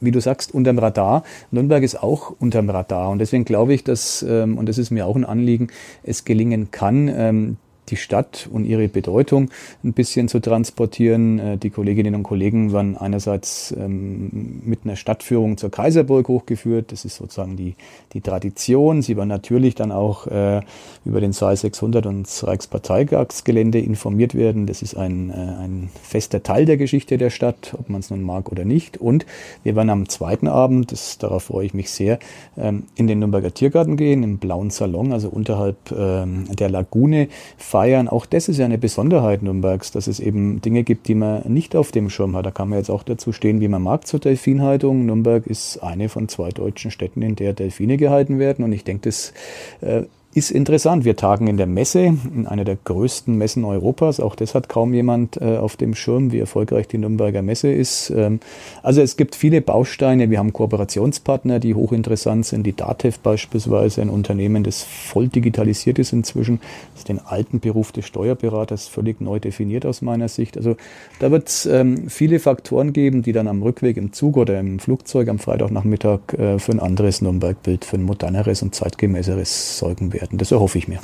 wie 0.00 0.10
du 0.10 0.20
sagst, 0.20 0.54
unterm 0.54 0.78
Radar. 0.78 1.24
Nürnberg 1.50 1.82
ist 1.82 2.02
auch 2.02 2.34
unterm 2.38 2.70
Radar. 2.70 3.10
Und 3.10 3.18
deswegen 3.18 3.44
glaube 3.44 3.74
ich, 3.74 3.84
dass, 3.84 4.24
ähm, 4.28 4.58
und 4.58 4.68
das 4.68 4.78
ist 4.78 4.90
mir 4.90 5.06
auch 5.06 5.16
ein 5.16 5.24
Anliegen, 5.24 5.68
es 6.02 6.24
gelingen 6.24 6.70
kann, 6.70 7.08
ähm, 7.08 7.56
die 7.88 7.96
Stadt 7.96 8.48
und 8.50 8.64
ihre 8.64 8.88
Bedeutung 8.88 9.50
ein 9.82 9.92
bisschen 9.92 10.28
zu 10.28 10.40
transportieren. 10.40 11.38
Äh, 11.38 11.58
die 11.58 11.70
Kolleginnen 11.70 12.14
und 12.14 12.22
Kollegen 12.22 12.72
waren 12.72 12.96
einerseits 12.96 13.74
ähm, 13.76 14.60
mit 14.64 14.80
einer 14.84 14.96
Stadtführung 14.96 15.56
zur 15.56 15.70
Kaiserburg 15.70 16.28
hochgeführt. 16.28 16.92
Das 16.92 17.04
ist 17.04 17.16
sozusagen 17.16 17.56
die, 17.56 17.74
die 18.12 18.20
Tradition. 18.20 19.02
Sie 19.02 19.16
waren 19.16 19.28
natürlich 19.28 19.74
dann 19.74 19.92
auch 19.92 20.26
äh, 20.26 20.62
über 21.04 21.20
den 21.20 21.32
Saal 21.32 21.56
600 21.56 22.06
und 22.06 22.24
das 22.24 22.46
Reichsparteigagsgelände 22.46 23.78
informiert 23.78 24.34
werden. 24.34 24.66
Das 24.66 24.82
ist 24.82 24.96
ein, 24.96 25.30
äh, 25.30 25.34
ein 25.34 25.90
fester 26.02 26.42
Teil 26.42 26.64
der 26.64 26.76
Geschichte 26.76 27.18
der 27.18 27.30
Stadt, 27.30 27.74
ob 27.78 27.90
man 27.90 28.00
es 28.00 28.10
nun 28.10 28.22
mag 28.22 28.50
oder 28.50 28.64
nicht. 28.64 28.96
Und 28.96 29.26
wir 29.62 29.76
waren 29.76 29.90
am 29.90 30.08
zweiten 30.08 30.48
Abend, 30.48 30.92
das, 30.92 31.18
darauf 31.18 31.44
freue 31.44 31.66
ich 31.66 31.74
mich 31.74 31.90
sehr, 31.90 32.18
ähm, 32.56 32.84
in 32.94 33.06
den 33.06 33.18
Nürnberger 33.18 33.52
Tiergarten 33.52 33.96
gehen, 33.96 34.22
im 34.22 34.38
blauen 34.38 34.70
Salon, 34.70 35.12
also 35.12 35.28
unterhalb 35.28 35.92
ähm, 35.92 36.46
der 36.54 36.70
Lagune 36.70 37.28
feiern. 37.74 38.08
Auch 38.08 38.24
das 38.24 38.48
ist 38.48 38.58
ja 38.58 38.66
eine 38.66 38.78
Besonderheit 38.78 39.42
Nürnbergs, 39.42 39.90
dass 39.90 40.06
es 40.06 40.20
eben 40.20 40.60
Dinge 40.60 40.84
gibt, 40.84 41.08
die 41.08 41.16
man 41.16 41.42
nicht 41.52 41.74
auf 41.74 41.90
dem 41.90 42.08
Schirm 42.08 42.36
hat. 42.36 42.46
Da 42.46 42.52
kann 42.52 42.68
man 42.68 42.78
jetzt 42.78 42.88
auch 42.88 43.02
dazu 43.02 43.32
stehen, 43.32 43.60
wie 43.60 43.66
man 43.66 43.82
mag 43.82 44.06
zur 44.06 44.20
Delfinhaltung. 44.20 45.06
Nürnberg 45.06 45.44
ist 45.44 45.78
eine 45.78 46.08
von 46.08 46.28
zwei 46.28 46.50
deutschen 46.50 46.92
Städten, 46.92 47.20
in 47.22 47.34
der 47.34 47.52
Delfine 47.52 47.96
gehalten 47.96 48.38
werden. 48.38 48.64
Und 48.64 48.70
ich 48.72 48.84
denke, 48.84 49.08
das 49.08 49.32
äh, 49.80 50.04
ist 50.34 50.50
interessant. 50.50 51.04
Wir 51.04 51.14
tagen 51.14 51.46
in 51.46 51.56
der 51.56 51.68
Messe, 51.68 52.00
in 52.00 52.46
einer 52.48 52.64
der 52.64 52.76
größten 52.82 53.38
Messen 53.38 53.64
Europas. 53.64 54.18
Auch 54.18 54.34
das 54.34 54.56
hat 54.56 54.68
kaum 54.68 54.92
jemand 54.92 55.40
äh, 55.40 55.58
auf 55.58 55.76
dem 55.76 55.94
Schirm, 55.94 56.32
wie 56.32 56.40
erfolgreich 56.40 56.88
die 56.88 56.98
Nürnberger 56.98 57.40
Messe 57.40 57.72
ist. 57.72 58.10
Ähm, 58.10 58.40
also 58.82 59.00
es 59.00 59.16
gibt 59.16 59.36
viele 59.36 59.60
Bausteine. 59.60 60.30
Wir 60.30 60.40
haben 60.40 60.52
Kooperationspartner, 60.52 61.60
die 61.60 61.74
hochinteressant 61.74 62.46
sind. 62.46 62.64
Die 62.64 62.74
DATEV 62.74 63.20
beispielsweise, 63.20 64.02
ein 64.02 64.10
Unternehmen, 64.10 64.64
das 64.64 64.82
voll 64.82 65.28
digitalisiert 65.28 66.00
ist 66.00 66.12
inzwischen, 66.12 66.60
das 66.94 67.04
den 67.04 67.20
alten 67.20 67.60
Beruf 67.60 67.92
des 67.92 68.04
Steuerberaters 68.04 68.88
völlig 68.88 69.20
neu 69.20 69.38
definiert 69.38 69.86
aus 69.86 70.02
meiner 70.02 70.26
Sicht. 70.26 70.56
Also 70.56 70.76
da 71.20 71.30
wird 71.30 71.48
es 71.48 71.66
ähm, 71.66 72.08
viele 72.08 72.40
Faktoren 72.40 72.92
geben, 72.92 73.22
die 73.22 73.32
dann 73.32 73.46
am 73.46 73.62
Rückweg 73.62 73.96
im 73.96 74.12
Zug 74.12 74.36
oder 74.36 74.58
im 74.58 74.80
Flugzeug 74.80 75.28
am 75.28 75.38
Freitagnachmittag 75.38 76.18
äh, 76.36 76.58
für 76.58 76.72
ein 76.72 76.80
anderes 76.80 77.22
Nürnberg-Bild, 77.22 77.84
für 77.84 77.98
ein 77.98 78.02
moderneres 78.02 78.62
und 78.62 78.74
zeitgemäßeres 78.74 79.78
sorgen 79.78 80.12
werden 80.12 80.23
werden. 80.24 80.38
Das 80.38 80.50
erhoffe 80.50 80.78
ich 80.78 80.88
mir. 80.88 81.00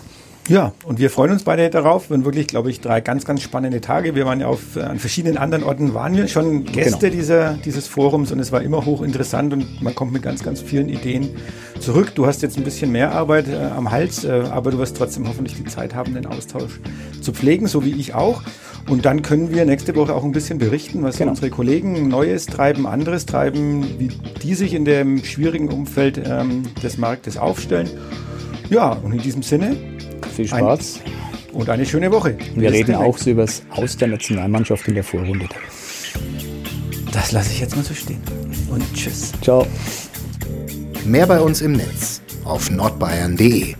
Ja, 0.48 0.72
und 0.84 0.98
wir 0.98 1.10
freuen 1.10 1.30
uns 1.30 1.44
beide 1.44 1.70
darauf. 1.70 2.10
Wir 2.10 2.16
waren 2.16 2.24
wirklich, 2.24 2.48
glaube 2.48 2.70
ich, 2.70 2.80
drei 2.80 3.00
ganz, 3.00 3.24
ganz 3.24 3.40
spannende 3.40 3.80
Tage. 3.80 4.16
Wir 4.16 4.24
waren 4.26 4.40
ja 4.40 4.48
auf 4.48 4.74
äh, 4.74 4.80
an 4.80 4.98
verschiedenen 4.98 5.36
anderen 5.38 5.62
Orten, 5.62 5.94
waren 5.94 6.16
wir 6.16 6.26
schon 6.26 6.64
Gäste 6.64 7.10
genau. 7.10 7.20
dieser, 7.20 7.52
dieses 7.54 7.86
Forums 7.86 8.32
und 8.32 8.40
es 8.40 8.50
war 8.50 8.60
immer 8.62 8.84
hochinteressant 8.84 9.52
und 9.52 9.80
man 9.80 9.94
kommt 9.94 10.12
mit 10.12 10.22
ganz, 10.22 10.42
ganz 10.42 10.60
vielen 10.60 10.88
Ideen 10.88 11.28
zurück. 11.78 12.14
Du 12.16 12.26
hast 12.26 12.42
jetzt 12.42 12.56
ein 12.56 12.64
bisschen 12.64 12.90
mehr 12.90 13.12
Arbeit 13.12 13.46
äh, 13.48 13.56
am 13.76 13.92
Hals, 13.92 14.24
äh, 14.24 14.30
aber 14.50 14.72
du 14.72 14.78
wirst 14.78 14.96
trotzdem 14.96 15.28
hoffentlich 15.28 15.56
die 15.56 15.66
Zeit 15.66 15.94
haben, 15.94 16.14
den 16.14 16.26
Austausch 16.26 16.80
zu 17.20 17.32
pflegen, 17.32 17.68
so 17.68 17.84
wie 17.84 17.92
ich 17.92 18.14
auch. 18.14 18.42
Und 18.88 19.04
dann 19.04 19.22
können 19.22 19.54
wir 19.54 19.64
nächste 19.66 19.94
Woche 19.94 20.14
auch 20.16 20.24
ein 20.24 20.32
bisschen 20.32 20.58
berichten, 20.58 21.04
was 21.04 21.18
genau. 21.18 21.30
unsere 21.30 21.50
Kollegen 21.50 22.08
Neues 22.08 22.46
treiben, 22.46 22.88
anderes 22.88 23.24
treiben, 23.24 24.00
wie 24.00 24.08
die 24.42 24.54
sich 24.54 24.74
in 24.74 24.84
dem 24.84 25.22
schwierigen 25.22 25.68
Umfeld 25.68 26.20
ähm, 26.26 26.64
des 26.82 26.98
Marktes 26.98 27.36
aufstellen. 27.36 27.88
Ja, 28.70 28.92
und 28.92 29.12
in 29.12 29.18
diesem 29.18 29.42
Sinne. 29.42 29.76
Viel 30.34 30.46
Spaß. 30.46 31.00
Ein, 31.04 31.54
und 31.54 31.68
eine 31.68 31.84
schöne 31.84 32.10
Woche. 32.12 32.38
Wir 32.54 32.70
reden 32.70 32.94
auch 32.94 33.18
so 33.18 33.30
über 33.30 33.42
das 33.42 33.62
Aus 33.70 33.96
der 33.96 34.08
Nationalmannschaft 34.08 34.86
in 34.86 34.94
der 34.94 35.02
Vorrunde. 35.04 35.46
Das 37.12 37.32
lasse 37.32 37.50
ich 37.52 37.60
jetzt 37.60 37.74
mal 37.74 37.84
so 37.84 37.92
stehen. 37.92 38.22
Und 38.70 38.84
tschüss. 38.94 39.32
Ciao. 39.42 39.66
Mehr 41.04 41.26
bei 41.26 41.40
uns 41.40 41.60
im 41.60 41.72
Netz 41.72 42.22
auf 42.44 42.70
nordbayern.de. 42.70 43.74